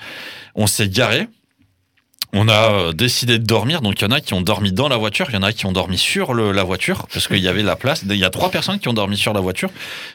[0.57, 1.29] On s'est garé.
[2.33, 3.81] On a euh, décidé de dormir.
[3.81, 5.53] Donc il y en a qui ont dormi dans la voiture, il y en a
[5.53, 8.03] qui ont dormi sur le- la voiture parce qu'il y avait la place.
[8.09, 9.71] Il y a trois personnes qui ont dormi sur la voiture.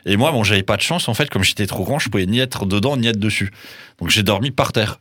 [0.06, 2.26] Et moi, bon, j'avais pas de chance en fait, comme j'étais trop grand, je pouvais
[2.26, 3.52] ni être dedans ni être dessus.
[4.00, 5.00] Donc j'ai dormi par terre.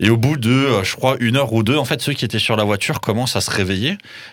[0.00, 2.24] Et au bout de, euh, je crois, une heure ou deux, en fait, ceux qui
[2.24, 3.90] étaient sur la voiture commencent à se réveiller.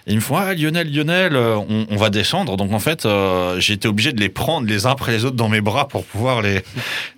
[0.07, 2.57] Et ils me font Ah, Lionel, Lionel, euh, on, on va descendre.
[2.57, 5.35] Donc, en fait, euh, j'ai été obligé de les prendre les uns après les autres
[5.35, 6.63] dans mes bras pour pouvoir les,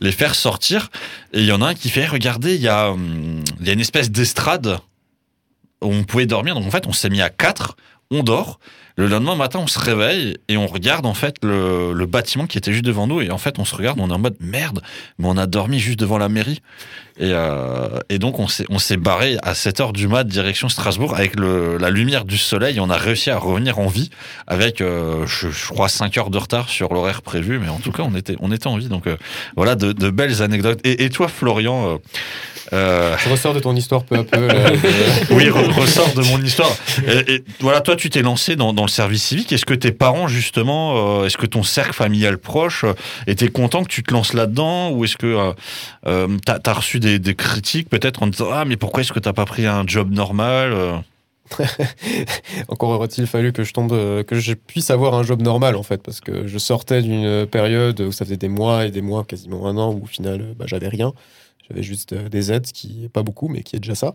[0.01, 0.89] les faire sortir.
[1.31, 3.69] Et il y en a un qui fait Regardez, il y, a, hum, il y
[3.69, 4.77] a une espèce d'estrade
[5.83, 6.55] on pouvait dormir.
[6.55, 7.75] Donc, en fait, on s'est mis à quatre,
[8.11, 8.59] on dort.
[8.95, 12.59] Le lendemain matin, on se réveille et on regarde en fait le, le bâtiment qui
[12.59, 13.21] était juste devant nous.
[13.21, 14.83] Et en fait, on se regarde, on est en mode merde,
[15.17, 16.61] mais on a dormi juste devant la mairie.
[17.19, 21.39] Et, euh, et donc, on s'est, barré à 7 heures du mat, direction Strasbourg, avec
[21.39, 22.79] le, la lumière du soleil.
[22.79, 24.09] On a réussi à revenir en vie
[24.47, 27.59] avec, euh, je, je crois, 5 heures de retard sur l'horaire prévu.
[27.59, 28.87] Mais en tout cas, on était, on était en vie.
[28.87, 29.15] Donc, euh,
[29.55, 30.79] voilà, de, de belles anecdotes.
[30.83, 31.99] Et, et toi, Florian,
[32.71, 34.47] Je ressors de ton histoire peu à peu.
[35.31, 36.71] oui, re- ressort de mon histoire.
[37.07, 39.51] Et, et voilà, toi, tu t'es lancé dans, dans le service civique.
[39.53, 42.85] Est-ce que tes parents, justement, est-ce que ton cercle familial proche
[43.27, 44.89] était content que tu te lances là-dedans?
[44.89, 45.53] Ou est-ce que
[46.07, 49.33] euh, t'as as reçu des, critiques peut-être en disant Ah, mais pourquoi est-ce que t'as
[49.33, 50.97] pas pris un job normal euh
[52.69, 55.83] Encore aurait-il fallu que je tombe, euh, que je puisse avoir un job normal en
[55.83, 59.23] fait, parce que je sortais d'une période où ça faisait des mois et des mois,
[59.23, 61.13] quasiment un an, où au final, euh, bah, j'avais rien.
[61.69, 64.13] J'avais juste des aides, qui pas beaucoup, mais qui est déjà ça.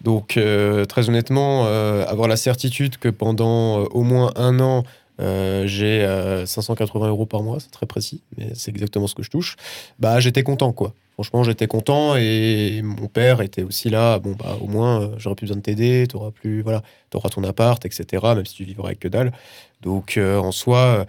[0.00, 0.40] Donc,
[0.88, 4.82] très honnêtement, avoir la certitude que pendant au moins un an,
[5.20, 9.22] euh, j'ai euh, 580 euros par mois, c'est très précis, mais c'est exactement ce que
[9.22, 9.56] je touche.
[9.98, 10.92] Bah, j'étais content, quoi.
[11.16, 14.18] Franchement, j'étais content et mon père était aussi là.
[14.18, 17.42] Bon, bah, au moins, euh, j'aurais plus besoin de t'aider, t'auras plus, voilà, t'auras ton
[17.42, 18.34] appart, etc.
[18.34, 19.32] Même si tu vivras avec que dalle.
[19.80, 21.04] Donc, euh, en soi, euh,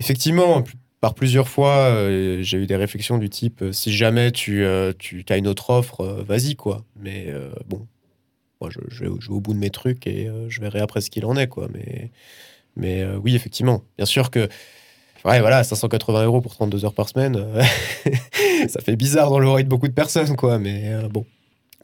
[0.00, 0.62] effectivement,
[1.00, 1.96] par plusieurs fois,
[2.42, 4.64] j'ai eu des réflexions du type si jamais tu,
[4.98, 6.84] tu as une autre offre, vas-y, quoi.
[6.96, 7.26] Mais
[7.66, 7.86] bon,
[8.60, 11.24] moi, je, je, vais au- bout de mes trucs et je verrai après ce qu'il
[11.26, 11.66] en est, quoi.
[11.74, 12.12] Mais,
[12.76, 14.48] mais oui, effectivement, bien sûr que.
[15.24, 17.62] Ouais, voilà, 580 euros pour 32 heures par semaine, euh,
[18.68, 20.58] ça fait bizarre dans l'oreille de beaucoup de personnes, quoi.
[20.58, 21.24] Mais euh, bon.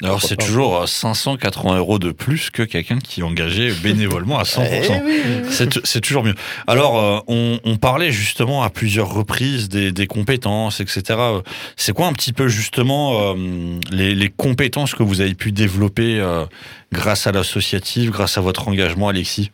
[0.03, 4.45] Alors, c'est toujours euh, 580 euros de plus que quelqu'un qui est engagé bénévolement à
[4.45, 5.03] 100%.
[5.09, 5.80] Eh.
[5.82, 6.36] C'est toujours mieux.
[6.68, 11.03] Alors, euh, on, on parlait justement à plusieurs reprises des, des compétences, etc.
[11.18, 11.41] Euh,
[11.76, 16.20] C'est quoi un petit peu justement euh, les, les compétences que vous avez pu développer
[16.20, 16.45] euh,
[16.93, 19.51] grâce à l'associative, grâce à votre engagement, Alexis?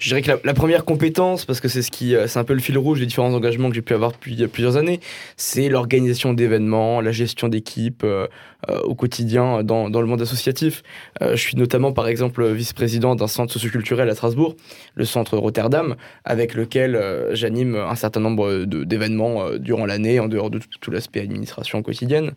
[0.00, 2.54] Je dirais que la, première compétence, parce que c'est ce qui, euh, c'est un peu
[2.54, 4.98] le fil rouge des différents engagements que j'ai pu avoir depuis euh, plusieurs années,
[5.36, 8.26] c'est l'organisation d'événements, la gestion d'équipes euh,
[8.68, 10.82] au quotidien dans, dans le monde associatif.
[11.22, 14.56] Euh, je suis notamment, par exemple, vice-président d'un centre socioculturel à Strasbourg,
[14.94, 20.28] le centre Rotterdam, avec lequel euh, j'anime un certain nombre d'événements euh, durant l'année, en
[20.28, 22.32] dehors de tout, l'aspect administration quotidienne.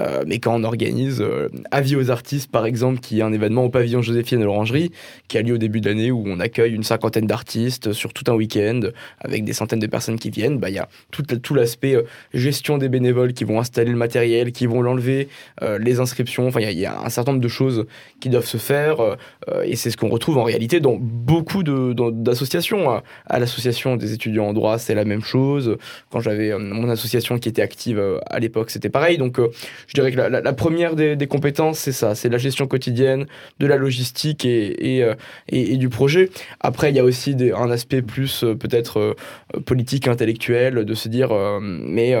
[0.00, 3.64] Euh, mais quand on organise euh, Avis aux artistes, par exemple, qui est un événement
[3.64, 4.92] au pavillon Joséphine à l'Orangerie,
[5.28, 8.30] qui a lieu au début de l'année où on accueille une cinquantaine d'artistes sur tout
[8.30, 8.80] un week-end
[9.20, 10.58] avec des centaines de personnes qui viennent.
[10.58, 12.02] Bah, Il y a tout, tout l'aspect euh,
[12.32, 15.28] gestion des bénévoles qui vont installer le matériel, qui vont l'enlever,
[15.62, 16.46] euh, les inscriptions.
[16.46, 17.86] Enfin, il y a- un certain nombre de choses
[18.20, 19.16] qui doivent se faire euh,
[19.50, 22.90] euh, et c'est ce qu'on retrouve en réalité dans beaucoup d'associations.
[22.90, 25.76] À, à l'association des étudiants en droit, c'est la même chose.
[26.10, 29.18] Quand j'avais euh, mon association qui était active euh, à l'époque, c'était pareil.
[29.18, 29.48] Donc, euh,
[29.86, 33.26] je dirais que la, première des, compétences, c'est ça, c'est la gestion quotidienne,
[33.58, 35.14] de la logistique et, et, euh,
[35.76, 36.30] du projet.
[36.60, 39.14] Après, il y a aussi un aspect plus euh, peut-être euh,
[39.56, 42.14] euh, politique, intellectuel, de se dire, euh, mais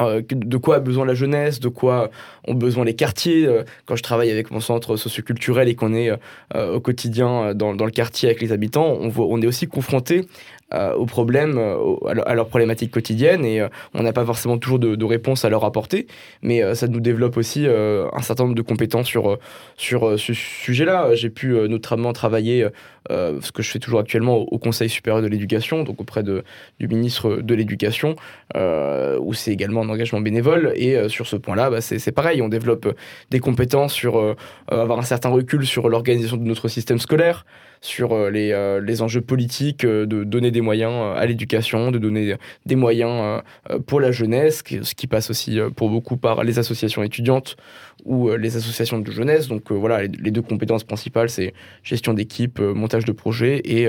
[0.00, 2.10] euh, de quoi a besoin la jeunesse, de quoi
[2.46, 3.46] ont besoin les quartiers.
[3.46, 6.10] Euh, Quand je travaille avec mon centre socioculturel et qu'on est
[6.54, 10.26] euh, au quotidien dans, le quartier avec les habitants, on, on est aussi confronté
[10.74, 14.24] euh, aux problèmes, euh, à, leur- à leurs problématiques quotidiennes et euh, on n'a pas
[14.24, 16.08] forcément toujours de, réponse à leur apporter,
[16.42, 19.38] mais ça nous développe aussi un certain nombre de compétences sur,
[19.76, 21.14] sur ce sujet-là.
[21.14, 22.66] J'ai pu notamment travailler,
[23.08, 26.42] ce que je fais toujours actuellement, au, Conseil supérieur de l'éducation, donc auprès de,
[26.80, 28.16] du ministre de l'Éducation,
[28.56, 30.72] où c'est également un engagement bénévole.
[30.74, 32.92] Et sur ce point-là, bah, c'est pareil, on développe
[33.30, 34.34] des compétences sur
[34.66, 37.46] avoir un certain recul sur l'organisation de notre système scolaire,
[37.86, 41.98] sur euh, les, euh, les enjeux politiques, euh, de donner des moyens à l'éducation, de
[41.98, 43.42] donner des moyens
[43.86, 47.56] pour la jeunesse, ce qui passe aussi pour beaucoup par les associations étudiantes
[48.04, 49.48] ou les associations de jeunesse.
[49.48, 53.88] Donc voilà, les, deux compétences principales, c'est gestion d'équipe, montage de projet et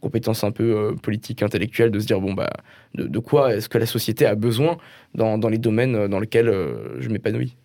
[0.00, 2.50] compétences un peu euh, politiques, intellectuelles, de se dire, bon, bah,
[2.94, 4.78] de, quoi est-ce que la société a besoin
[5.14, 6.52] dans, dans les domaines dans lesquels
[6.98, 7.56] je m'épanouis.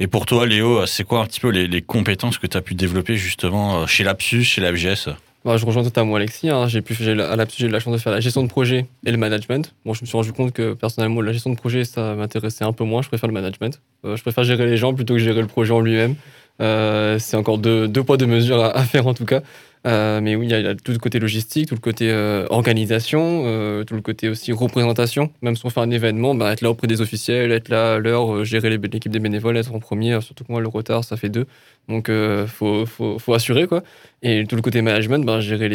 [0.00, 2.60] Et pour toi, Léo, c'est quoi un petit peu les, les compétences que tu as
[2.62, 5.08] pu développer justement euh, chez l'Apsus, chez la FGS
[5.44, 6.48] Bah, je rejoins totalement Alexis.
[6.50, 6.68] hein.
[6.68, 9.10] J'ai pu, à la, j'ai eu la chance de faire la gestion de projet et
[9.10, 9.74] le management.
[9.84, 12.72] Bon, je me suis rendu compte que personnellement, la gestion de projet, ça m'intéressait un
[12.72, 13.02] peu moins.
[13.02, 13.80] Je préfère le management.
[14.04, 16.14] Euh, je préfère gérer les gens plutôt que gérer le projet en lui-même.
[16.60, 19.42] Euh, c'est encore deux, poids, deux mesures à faire en tout cas.
[19.86, 22.46] Euh, mais oui, il y, a- il tout le côté logistique, tout le côté euh,
[22.50, 25.30] organisation, euh, tout le côté aussi représentation.
[25.42, 27.98] Même si on fait un événement, bah, être là auprès des officiels, être là à
[27.98, 30.20] l'heure, gérer l'équipe des bénévoles, être en premier.
[30.20, 31.46] Surtout que moi, le retard, ça fait deux.
[31.88, 32.84] Donc, euh, faut,
[33.34, 33.82] assurer quoi.
[34.22, 35.68] Et tout le côté management, bah, gérer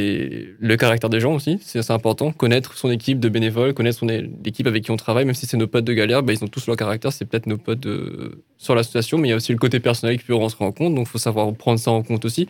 [0.59, 2.31] le caractère des gens aussi, c'est important.
[2.31, 5.67] Connaître son équipe de bénévoles, connaître l'équipe avec qui on travaille, même si c'est nos
[5.67, 7.11] potes de galère, bah, ils ont tous leur caractère.
[7.13, 7.87] C'est peut-être nos potes
[8.57, 10.93] sur l'association, mais il y a aussi le côté personnel qui peut rentrer en compte.
[10.93, 12.47] Donc, il faut savoir prendre ça en compte aussi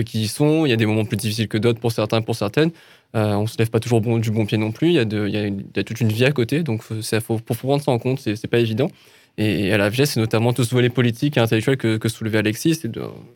[0.00, 0.64] qui y sont.
[0.64, 2.70] Il y a des moments plus difficiles que d'autres pour certains, pour certaines.
[3.14, 4.88] Euh, on se lève pas toujours du bon pied non plus.
[4.88, 6.62] Il y a, toute une vie à côté.
[6.62, 8.90] Donc, ça, faut, pour prendre ça en compte, c'est pas évident.
[9.38, 12.80] Et à la VGS, c'est notamment tout ce volet politique et intellectuel que, soulevait Alexis.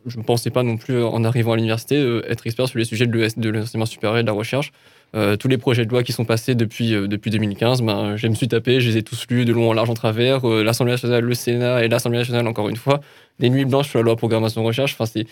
[0.05, 2.85] Je ne pensais pas non plus, en arrivant à l'université, euh, être expert sur les
[2.85, 4.71] sujets de l'enseignement supérieur et de la recherche.
[5.15, 8.27] Euh, tous les projets de loi qui sont passés depuis, euh, depuis 2015, ben, je
[8.27, 10.45] me suis tapé, je les ai tous lus de long en large en travers.
[10.45, 12.99] Euh, L'Assemblée nationale, le Sénat et l'Assemblée nationale, encore une fois.
[13.39, 14.93] Des nuits blanches sur la loi programmation recherche.
[14.93, 15.25] Enfin, c'est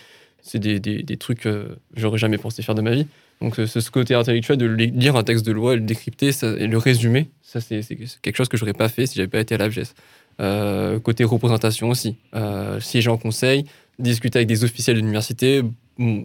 [0.46, 3.06] c'est des, des, trucs que j'aurais jamais pensé faire de ma vie.
[3.40, 6.66] Donc, euh, ce côté intellectuel de li- lire un texte de loi le décrypter et
[6.66, 7.82] le résumer, ça, c'est
[8.22, 9.94] quelque chose que j'aurais pas fait si j'avais pas été à l'AFGES.
[10.40, 12.16] Euh, côté représentation aussi.
[12.34, 13.64] Euh, siéger en conseil,
[13.98, 16.22] discuter avec des officiels mm,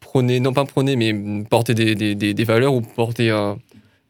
[0.00, 1.14] prôner, non pas prôner, mais
[1.48, 3.58] porter des, des, valeurs ou porter un-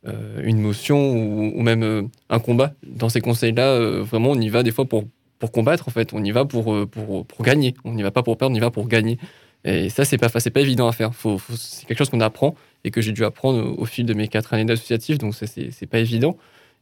[0.07, 2.73] euh, une motion ou, ou même euh, un combat.
[2.87, 5.05] Dans ces conseils-là, euh, vraiment, on y va des fois pour,
[5.39, 6.13] pour combattre, en fait.
[6.13, 7.75] On y va pour, euh, pour, pour gagner.
[7.85, 9.19] On n'y va pas pour perdre, on y va pour gagner.
[9.65, 11.15] Et ça, c'est pas, c'est pas évident à faire.
[11.15, 14.29] Faut, c'est quelque chose qu'on apprend et que j'ai dû apprendre au, fil de mes
[14.29, 16.37] quatre années d'associatif, donc ça, c'est pas évident.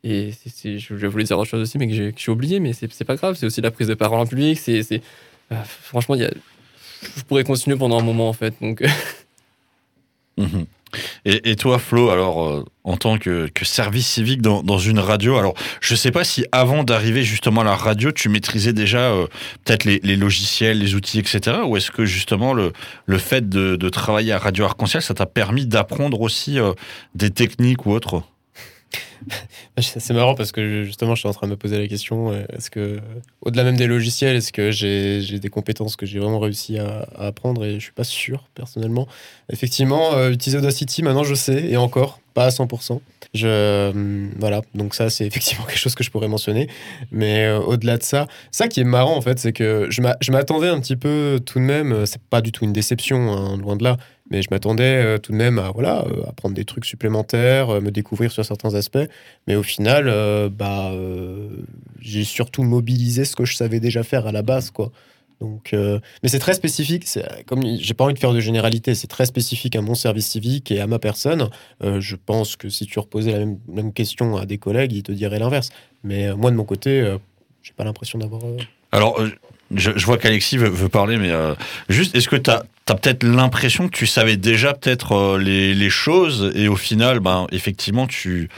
[0.04, 0.30] Et
[0.64, 3.34] je, voulais dire autre chose aussi, mais que j'ai oublié, mais c'est pas grave.
[3.34, 4.58] C'est aussi la prise de parole en public.
[4.58, 5.02] C'est
[5.52, 6.30] euh, franchement, y a,
[7.16, 8.54] je pourrais continuer pendant un moment en fait.
[8.60, 8.84] Donc,
[10.36, 10.66] Mhm.
[11.28, 15.96] Et, toi, Flo, alors, euh, en tant que, service civique dans, une radio, alors, je
[15.96, 19.26] sais pas si avant d'arriver justement à la radio, tu maîtrisais déjà euh,
[19.64, 21.58] peut-être les, logiciels, les outils, etc.
[21.66, 22.72] Ou est-ce que justement le,
[23.06, 26.74] le fait de, de travailler à Radio Arc-en-Ciel, ça t'a permis d'apprendre aussi euh,
[27.16, 28.22] des techniques ou autres?
[29.78, 32.44] C'est marrant parce que justement, je suis en train de me poser la question euh,
[32.52, 33.00] est-ce que,
[33.42, 37.64] au-delà même des logiciels, est-ce que j'ai des compétences que j'ai vraiment réussi à, apprendre
[37.64, 39.06] Et je suis pas sûr, personnellement.
[39.52, 43.00] Effectivement, euh, utiliser Audacity, maintenant je sais, et encore, pas à 100%.
[43.34, 46.68] Je, hum, voilà, donc ça, c'est effectivement quelque chose que je pourrais mentionner.
[47.10, 50.16] Mais euh, au-delà de ça, ça qui est marrant, en fait, c'est que je m'a-
[50.20, 53.32] je m'attendais un petit peu tout de même, euh, c'est pas du tout une déception,
[53.32, 53.96] hein, loin de là,
[54.30, 57.70] mais je m'attendais euh, tout de même à, voilà, euh, à prendre des trucs supplémentaires,
[57.70, 59.08] euh, me découvrir sur certains aspects.
[59.46, 61.48] Mais au final, euh, bah, euh,
[62.00, 64.90] j'ai surtout mobilisé ce que je savais déjà faire à la base, quoi.
[65.40, 67.02] Donc, euh, mais c'est très spécifique.
[67.06, 68.94] C'est comme j'ai pas envie de faire de généralité.
[68.94, 71.50] C'est très spécifique à mon service civique et à ma personne.
[71.84, 75.12] Euh, je pense que si tu reposais la même, question à des collègues, ils te
[75.12, 75.68] diraient l'inverse.
[76.04, 77.18] Mais euh, moi, de mon côté, euh,
[77.62, 78.44] j'ai pas l'impression d'avoir.
[78.44, 78.56] euh,
[78.92, 79.28] Alors, euh,
[79.74, 81.54] je, je vois qu'Alexis veut, veut parler, mais euh,
[81.88, 85.90] juste, est-ce que tu as, peut-être l'impression que tu savais déjà peut-être euh, les, les
[85.90, 88.48] choses et au final, ben, effectivement, tu,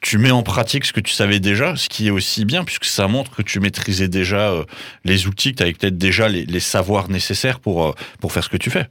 [0.00, 2.84] tu mets en pratique ce que tu savais déjà, ce qui est aussi bien, puisque
[2.84, 4.64] ça montre que tu maîtrisais déjà euh,
[5.04, 8.44] les outils, que tu avais peut-être déjà les, les savoirs nécessaires pour, euh, pour faire
[8.44, 8.88] ce que tu fais.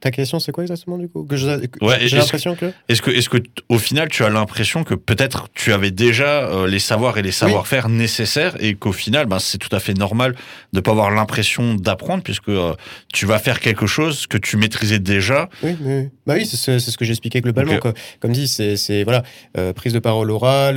[0.00, 1.24] Ta question, c'est quoi exactement du coup?
[1.24, 2.72] Que je- que- Ouais, J'ai l'impression que.
[2.88, 3.36] Est-ce que, est-ce que,
[3.68, 7.32] au final, tu as l'impression que peut-être tu avais déjà euh, les savoirs et les
[7.32, 10.34] savoir-faire nécessaires et qu'au final, ben, c'est tout à fait normal
[10.72, 12.72] de pas avoir l'impression d'apprendre puisque euh,
[13.12, 15.48] tu vas faire quelque chose que tu maîtrisais déjà.
[15.62, 16.08] Oui, oui.
[16.26, 17.72] Bah oui, c'est ce, c'est ce que j'expliquais globalement.
[17.78, 17.92] Quoi.
[18.20, 19.22] Comme dit, c'est c'est, voilà,
[19.58, 20.76] euh, prise de parole orale,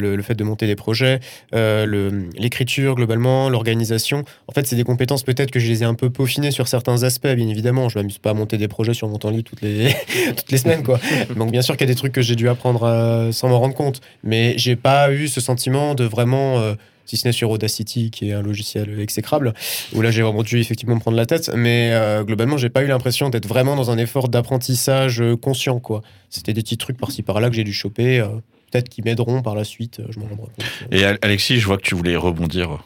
[0.00, 1.20] le, le fait de monter des projets,
[1.52, 4.24] le- l'écriture globalement, l'organisation.
[4.48, 7.02] En fait, c'est des compétences peut-être que je les ai un peu peaufinées sur certains
[7.02, 7.88] aspects, bien évidemment.
[7.88, 9.94] Je m'amuse pas à monter des projets sur mon temps libre toutes les,
[10.36, 10.98] toutes les semaines, quoi.
[11.36, 13.58] Donc bien sûr qu'il y a des trucs que j'ai dû apprendre euh, sans m'en
[13.60, 16.58] rendre compte, mais j'ai pas eu ce sentiment de vraiment...
[16.60, 16.74] euh,
[17.06, 19.52] si ce n'est sur Audacity, qui est un logiciel exécrable,
[19.92, 22.82] où là j'ai vraiment dû effectivement me prendre la tête, mais euh, globalement j'ai pas
[22.82, 26.00] eu l'impression d'être vraiment dans un effort d'apprentissage euh, conscient, quoi.
[26.30, 28.24] C'était des petits trucs par-ci par-là que j'ai dû choper,
[28.70, 30.64] peut-être qui m'aideront par la suite, je m'en rendrai compte.
[30.92, 32.78] Et Al- Alexis, je vois que tu voulais rebondir.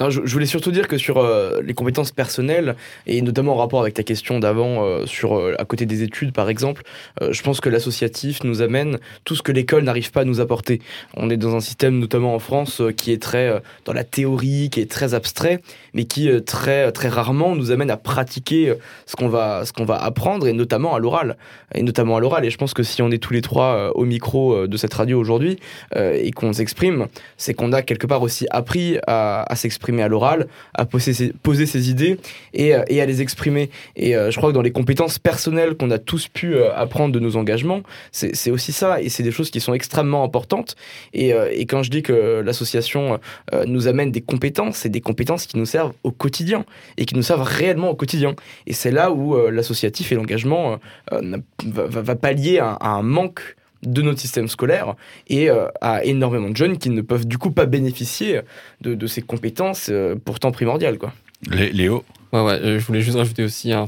[0.00, 3.80] Non, je, voulais surtout dire que sur euh, les compétences personnelles, et notamment en rapport
[3.80, 6.82] avec ta question d'avant, euh, sur euh, à côté des études par exemple,
[7.20, 10.80] je pense que l'associatif nous amène tout ce que l'école n'arrive pas à nous apporter.
[11.14, 14.80] On est dans un système, notamment en France, qui est très dans la théorie, qui
[14.80, 15.60] est très abstrait,
[15.94, 18.74] mais qui très, très rarement nous amène à pratiquer
[19.06, 21.36] ce qu'on va, ce va apprendre, et notamment à l'oral.
[21.74, 22.44] Et notamment à l'oral.
[22.44, 25.18] Et je pense que si on est tous les trois au micro de cette radio
[25.18, 25.58] aujourd'hui,
[25.96, 27.06] et qu'on s'exprime,
[27.36, 31.90] c'est qu'on a quelque part aussi appris à, à s'exprimer à l'oral, à poser ses,
[31.90, 32.18] idées
[32.52, 33.70] et, euh, et, à les exprimer.
[33.96, 37.12] Et euh, je crois que dans les compétences personnelles qu'on a tous pu euh, apprendre
[37.12, 37.82] de nos engagements,
[38.12, 39.00] c'est aussi ça.
[39.00, 40.76] Et c'est des choses qui sont extrêmement importantes.
[41.12, 43.18] Et, et quand je dis que l'association
[43.66, 46.64] nous amène des compétences, c'est des compétences qui nous servent au quotidien
[46.96, 48.34] et qui nous servent réellement au quotidien.
[48.66, 50.78] Et c'est là où l'associatif et l'engagement
[51.10, 54.94] va, va, pallier à, à un manque de notre système scolaire
[55.28, 58.40] et euh, à énormément de jeunes qui ne peuvent du coup pas bénéficier
[58.80, 60.98] de, de ces compétences euh, pourtant primordiales.
[60.98, 61.12] Quoi.
[61.50, 63.86] Léo Ouais, ouais, euh, je voulais juste rajouter aussi, hein,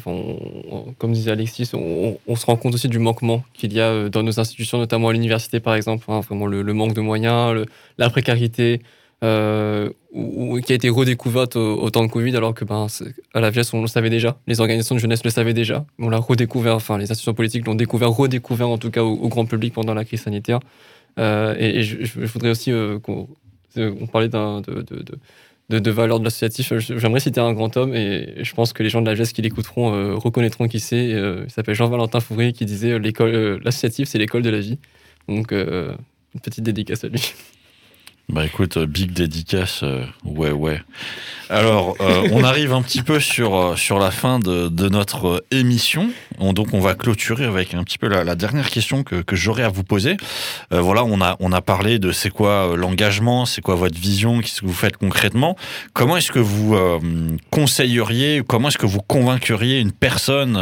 [0.99, 4.41] comme disait Alexis, on, se rend compte aussi du manquement qu'il y a dans nos
[4.41, 7.65] institutions, notamment à l'université par exemple, hein, vraiment le, manque de moyens,
[7.99, 8.83] la précarité,
[9.23, 12.89] euh, ou, qui a été redécouverte au, temps de Covid, alors que ben,
[13.35, 16.09] à la VS, on le savait déjà, les organisations de jeunesse le savaient déjà, on
[16.09, 19.75] l'a redécouvert, enfin les institutions politiques l'ont découvert, redécouvert en tout cas au, grand public
[19.75, 20.59] pendant la crise sanitaire.
[21.19, 23.29] Euh, et, je, voudrais aussi euh, qu'on
[23.77, 26.73] on parlait de, de, de, valeur de l'associatif.
[26.79, 29.41] J'aimerais citer un grand homme et je pense que les gens de la VS qui
[29.41, 31.11] l'écouteront reconnaîtront qui c'est.
[31.11, 34.79] il s'appelle Jean-Valentin Fourier qui disait l'école, l'associatif, c'est l'école de la vie.
[35.29, 37.35] Donc, une petite dédicace à lui.
[38.33, 40.81] Bah écoute, euh, big dédicace, euh, ouais ouais.
[41.51, 46.09] Alors, euh, on arrive un petit peu sur sur la fin de, de notre émission.
[46.53, 49.69] Donc, on va clôturer avec un petit peu la, dernière question que, que j'aurais à
[49.69, 50.17] vous poser.
[50.71, 54.61] voilà, on a on a parlé de c'est quoi l'engagement, c'est quoi votre vision, qu'est-ce
[54.61, 55.57] que vous faites concrètement.
[55.93, 56.77] Comment est-ce que vous
[57.51, 60.55] conseilleriez, comment est-ce que vous convaincuriez une personne,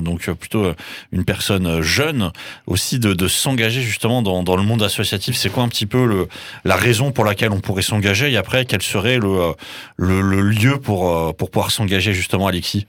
[0.00, 0.72] donc plutôt
[1.12, 2.30] une personne jeune,
[2.66, 5.36] aussi de, de s'engager justement dans, dans le monde associatif?
[5.36, 6.28] C'est quoi un petit peu le
[6.64, 9.52] la raison pour laquelle on pourrait s'engager et après quel serait le, euh,
[9.96, 12.86] le, lieu pour, euh, pour pouvoir s'engager justement Alexis?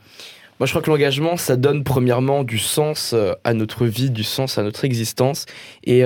[0.59, 4.23] Moi, je crois que l'engagement, ça donne premièrement du sens euh, à notre vie, du
[4.23, 5.45] sens à notre existence.
[5.83, 6.03] Et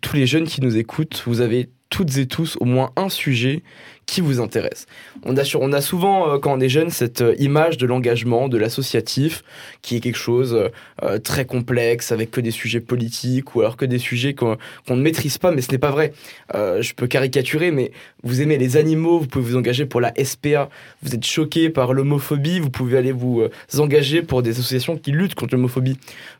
[0.00, 3.62] tous les jeunes qui nous écoutent, vous avez toutes et tous au moins un sujet
[4.10, 4.86] qui vous intéresse.
[5.24, 8.48] On a, on a souvent, euh, quand on est jeune, cette euh, image de l'engagement,
[8.48, 9.44] de l'associatif,
[9.82, 10.68] qui est quelque chose
[11.04, 14.56] euh, très complexe, avec que des sujets politiques, ou alors que des sujets qu'on
[14.88, 16.12] ne maîtrise pas, mais ce n'est pas vrai.
[16.52, 17.92] je peux caricaturer, mais
[18.24, 20.68] vous aimez les animaux, vous pouvez vous engager pour la SPA.
[21.02, 23.44] Vous êtes choqué par l'homophobie, vous pouvez aller vous
[23.78, 25.96] engager pour des associations qui luttent contre l'homophobie.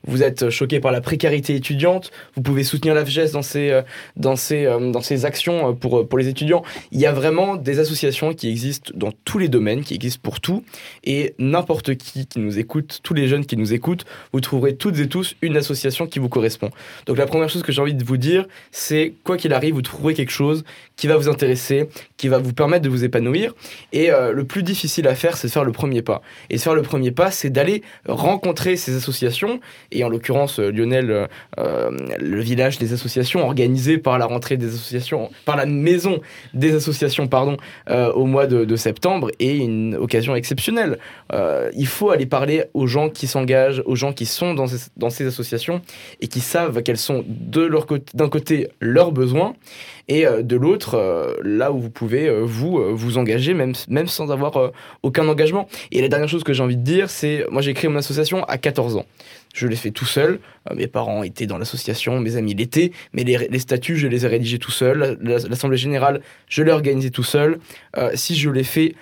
[0.06, 3.80] Vous êtes choqué par la précarité étudiante, vous pouvez soutenir la FGES dans ses,
[4.16, 6.62] dans ses, dans ses actions pour, pour les étudiants.
[6.90, 10.40] Il y a vraiment des associations qui existent dans tous les domaines, qui existent pour
[10.40, 10.64] tout.
[11.04, 14.98] Et n'importe qui qui nous écoute, tous les jeunes qui nous écoutent, vous trouverez toutes
[14.98, 16.70] et tous une association qui vous correspond.
[17.06, 19.82] Donc la première chose que j'ai envie de vous dire, c'est quoi qu'il arrive, vous
[19.82, 20.64] trouverez quelque chose
[20.96, 23.54] qui va vous intéresser, qui va vous permettre de vous épanouir.
[23.92, 26.22] Et euh, le plus difficile à faire, c'est de faire le premier pas.
[26.50, 29.60] Et faire le premier pas, c'est d'aller rencontrer ces associations.
[29.92, 34.68] Et en l'occurrence, euh, Lionel, euh, le village des associations, organisé par la rentrée des
[34.68, 36.20] associations, par la maison
[36.54, 37.56] des associations, pardon,
[37.88, 40.98] euh, au mois de, septembre est une occasion exceptionnelle.
[41.32, 45.26] Euh, il faut aller parler aux gens qui s'engagent, aux gens qui sont dans ces,
[45.26, 45.80] associations
[46.20, 49.54] et qui savent quels sont d'un côté leurs besoins
[50.08, 54.72] et euh, de l'autre là où vous pouvez vous vous engager même même sans avoir
[55.02, 55.66] aucun engagement.
[55.92, 58.44] Et la dernière chose que j'ai envie de dire, c'est moi j'ai créé mon association
[58.44, 59.06] à 14 ans.
[59.54, 60.38] Je l'ai fait tout seul.
[60.70, 64.28] Euh, mes parents étaient dans l'association, mes amis l'étaient, mais les, statuts, je les ai
[64.28, 65.18] rédigés tout seul.
[65.20, 67.58] L'assemblée générale, je l'ai organisée tout seul.
[67.96, 68.94] Euh, si je l'ai fait,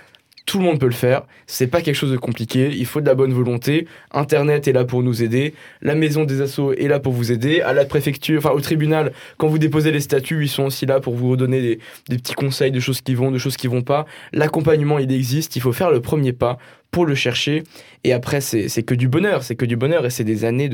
[0.48, 1.24] tout le monde peut le faire.
[1.46, 2.70] C'est pas quelque chose de compliqué.
[2.74, 3.86] Il faut de la bonne volonté.
[4.12, 5.52] Internet est là pour nous aider.
[5.82, 7.60] La maison des assos est là pour vous aider.
[7.60, 11.00] À la préfecture, enfin au tribunal, quand vous déposez les statuts, ils sont aussi là
[11.00, 11.78] pour vous redonner des,
[12.08, 14.06] des petits conseils de choses qui vont, de choses qui vont pas.
[14.32, 15.54] L'accompagnement, il existe.
[15.56, 16.58] Il faut faire le premier pas
[16.90, 17.64] pour le chercher.
[18.04, 20.70] Et après, c'est que du bonheur, c'est que du bonheur et c'est des années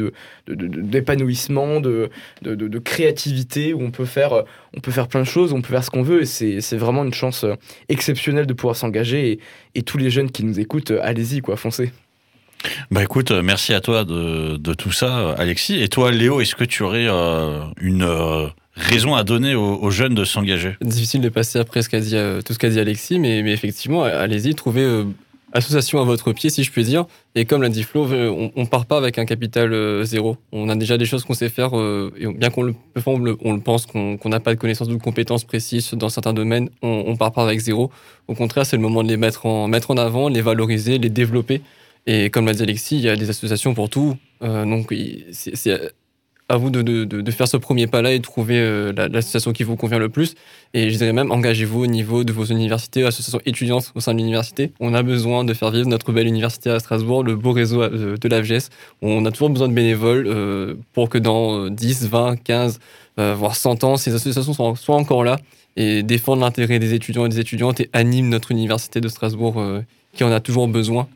[0.47, 2.11] d'épanouissement, de,
[2.43, 4.45] de, de, de, créativité où on peut, faire,
[4.77, 7.05] on peut faire plein de choses, on peut faire ce qu'on veut et c'est vraiment
[7.05, 7.45] une chance
[7.89, 9.33] exceptionnelle de pouvoir s'engager.
[9.33, 9.41] Et,
[9.75, 11.93] et, tous les jeunes qui nous écoutent, allez-y, quoi, foncez.
[12.91, 15.83] Bah écoute, merci à toi de, de, tout ça, Alexis.
[15.83, 20.15] Et toi, Léo, est-ce que tu aurais euh, une euh, raison à donner aux, jeunes
[20.15, 20.77] de s'engager?
[20.81, 23.53] Difficile de passer après ce qu'a dit, euh, tout ce qu'a dit Alexis, mais, mais
[23.53, 25.05] effectivement, allez-y, trouvez
[25.55, 27.07] association à votre pied, si je puis dire.
[27.35, 30.37] Et comme l'a dit Flo, euh, on, on part pas avec un capital euh, zéro.
[30.53, 32.75] On a déjà des choses qu'on sait faire, euh, et bien qu'on le,
[33.07, 36.33] on le, on pense, qu'on n'a pas de connaissances ou de compétences précises dans certains
[36.33, 37.91] domaines, on, on part pas avec zéro.
[38.29, 41.11] Au contraire, c'est le moment de les mettre en, mettre en avant, les valoriser, les
[41.11, 41.63] développer.
[42.07, 44.17] Et comme l'a dit Alexis, il y a des associations pour tout.
[44.43, 44.93] donc,
[45.33, 45.81] c'est
[46.49, 49.99] à vous de, faire ce premier pas-là et de trouver euh, l'association qui vous convient
[49.99, 50.35] le plus.
[50.75, 54.19] Et je dirais même, engagez-vous au niveau de vos universités, associations étudiantes au sein de
[54.19, 54.73] l'université.
[54.79, 58.17] On a besoin de faire vivre notre belle université à Strasbourg, le beau réseau euh,
[58.19, 58.69] de l'AFGS.
[59.01, 62.79] On a toujours besoin de bénévoles euh, pour que dans 10, 20, 15,
[63.17, 65.39] voire 100 ans, ces associations soient encore là
[65.77, 69.63] et défendent l'intérêt des étudiants et des étudiantes et animent notre université de Strasbourg
[70.13, 71.07] qui en a toujours besoin,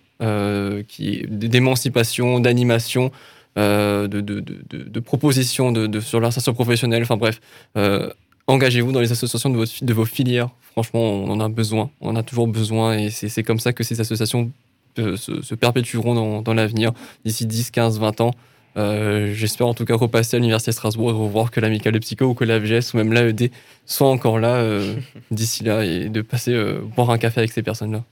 [0.87, 3.11] qui d'émancipation, d'animation,
[3.59, 7.03] de, de, de, de, propositions de, sur l'insertion professionnelle.
[7.03, 7.41] Enfin bref,
[8.47, 10.51] engagez-vous dans les associations de, votre, de vos filières.
[10.73, 11.91] Franchement, on en a besoin.
[12.01, 14.51] On en a toujours besoin et c'est comme ça que ces associations
[14.97, 16.93] se, se, perpétueront dans, dans l'avenir
[17.25, 18.31] d'ici 10, 15, 20 ans.
[18.77, 21.99] Euh, j'espère en tout cas repasser à l'Université de Strasbourg et revoir que l'Amicale de
[21.99, 23.51] Psycho ou que la ou même l'AED
[23.87, 24.95] soient encore là euh,
[25.31, 28.05] d'ici là et de passer euh, boire un café avec ces personnes-là.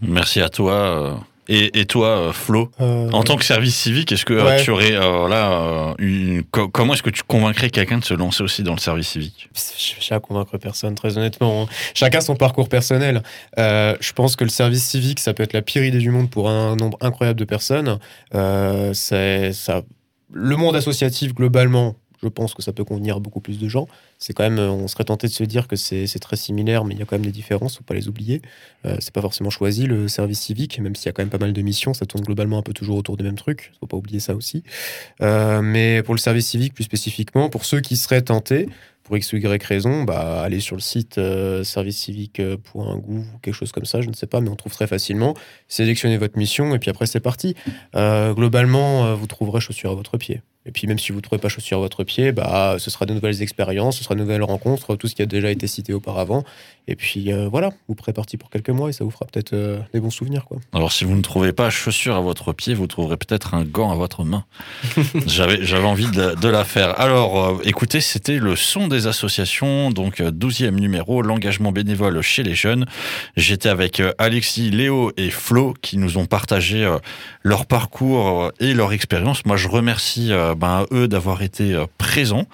[0.00, 1.20] Merci à toi.
[1.48, 6.94] Et, toi, Flo, en tant que service civique, est-ce que tu aurais là une, comment
[6.94, 9.48] est-ce que tu convaincrais quelqu'un de se lancer aussi dans le service civique?
[9.54, 11.62] Je à convaincre personne, très honnêtement.
[11.62, 11.66] Hein.
[11.94, 13.22] Chacun son parcours personnel.
[13.56, 16.48] je pense que le service civique, ça peut être la pire idée du monde pour
[16.48, 17.98] un nombre incroyable de personnes.
[18.92, 19.82] c'est ça
[20.32, 23.86] le monde associatif, globalement, je pense que ça peut convenir à beaucoup plus de gens.
[24.18, 27.00] C'est quand même, on serait tenté de se dire que c'est très similaire, mais il
[27.00, 28.42] y a quand même des différences, faut pas les oublier.
[28.84, 31.38] Euh, c'est pas forcément choisi le service civique, même s'il y a quand même pas
[31.38, 33.72] mal de missions, ça tourne globalement un peu toujours autour des mêmes trucs.
[33.80, 34.62] Faut pas oublier ça aussi.
[35.22, 38.68] Euh, mais pour le service civique plus spécifiquement, pour ceux qui seraient tentés,
[39.08, 43.72] pour x ou y raison, bah, allez sur le site euh, servicecivique.gouv ou quelque chose
[43.72, 45.34] comme ça, je ne sais pas, mais on trouve très facilement.
[45.66, 47.54] Sélectionnez votre mission et puis après c'est parti.
[47.96, 50.42] Euh, globalement, euh, vous trouverez chaussures à votre pied.
[50.68, 53.06] Et puis même si vous ne trouvez pas chaussures à votre pied, bah, ce sera
[53.06, 55.94] de nouvelles expériences, ce sera de nouvelles rencontres, tout ce qui a déjà été cité
[55.94, 56.44] auparavant.
[56.88, 59.52] Et puis euh, voilà, vous pourrez partir pour quelques mois et ça vous fera peut-être
[59.54, 60.44] euh, des bons souvenirs.
[60.44, 60.58] Quoi.
[60.74, 63.90] Alors si vous ne trouvez pas chaussures à votre pied, vous trouverez peut-être un gant
[63.90, 64.44] à votre main.
[65.26, 66.98] j'avais, j'avais envie de, la faire.
[66.98, 72.54] Alors euh, écoutez, c'était le son des associations, donc 12e numéro, l'engagement bénévole chez les
[72.54, 72.86] jeunes.
[73.36, 76.90] J'étais avec Alexis, Léo et Flo qui nous ont partagé
[77.42, 79.44] leur parcours et leur expérience.
[79.44, 82.46] Moi je remercie ben, eux d'avoir été euh, présents.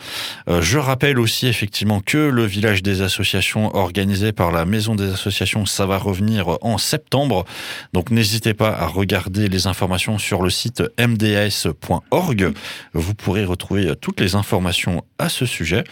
[0.49, 5.11] Euh, je rappelle aussi effectivement que le village des associations organisé par la Maison des
[5.11, 7.45] associations, ça va revenir en septembre.
[7.93, 12.53] Donc n'hésitez pas à regarder les informations sur le site mds.org.
[12.93, 15.85] Vous pourrez retrouver euh, toutes les informations à ce sujet.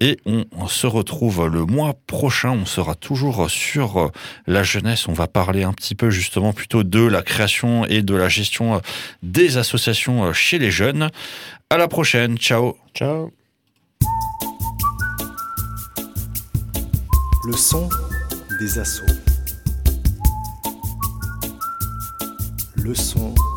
[0.00, 2.50] Et on se retrouve le mois prochain.
[2.50, 4.10] On sera toujours sur
[4.46, 5.08] la jeunesse.
[5.08, 8.80] On va parler un petit peu justement plutôt de la création et de la gestion
[9.22, 11.10] des associations chez les jeunes.
[11.72, 12.36] À la prochaine.
[12.36, 12.76] Ciao.
[12.92, 13.30] Ciao.
[17.46, 17.88] Le son
[18.58, 19.06] des assauts.
[22.74, 23.49] Le son des assauts.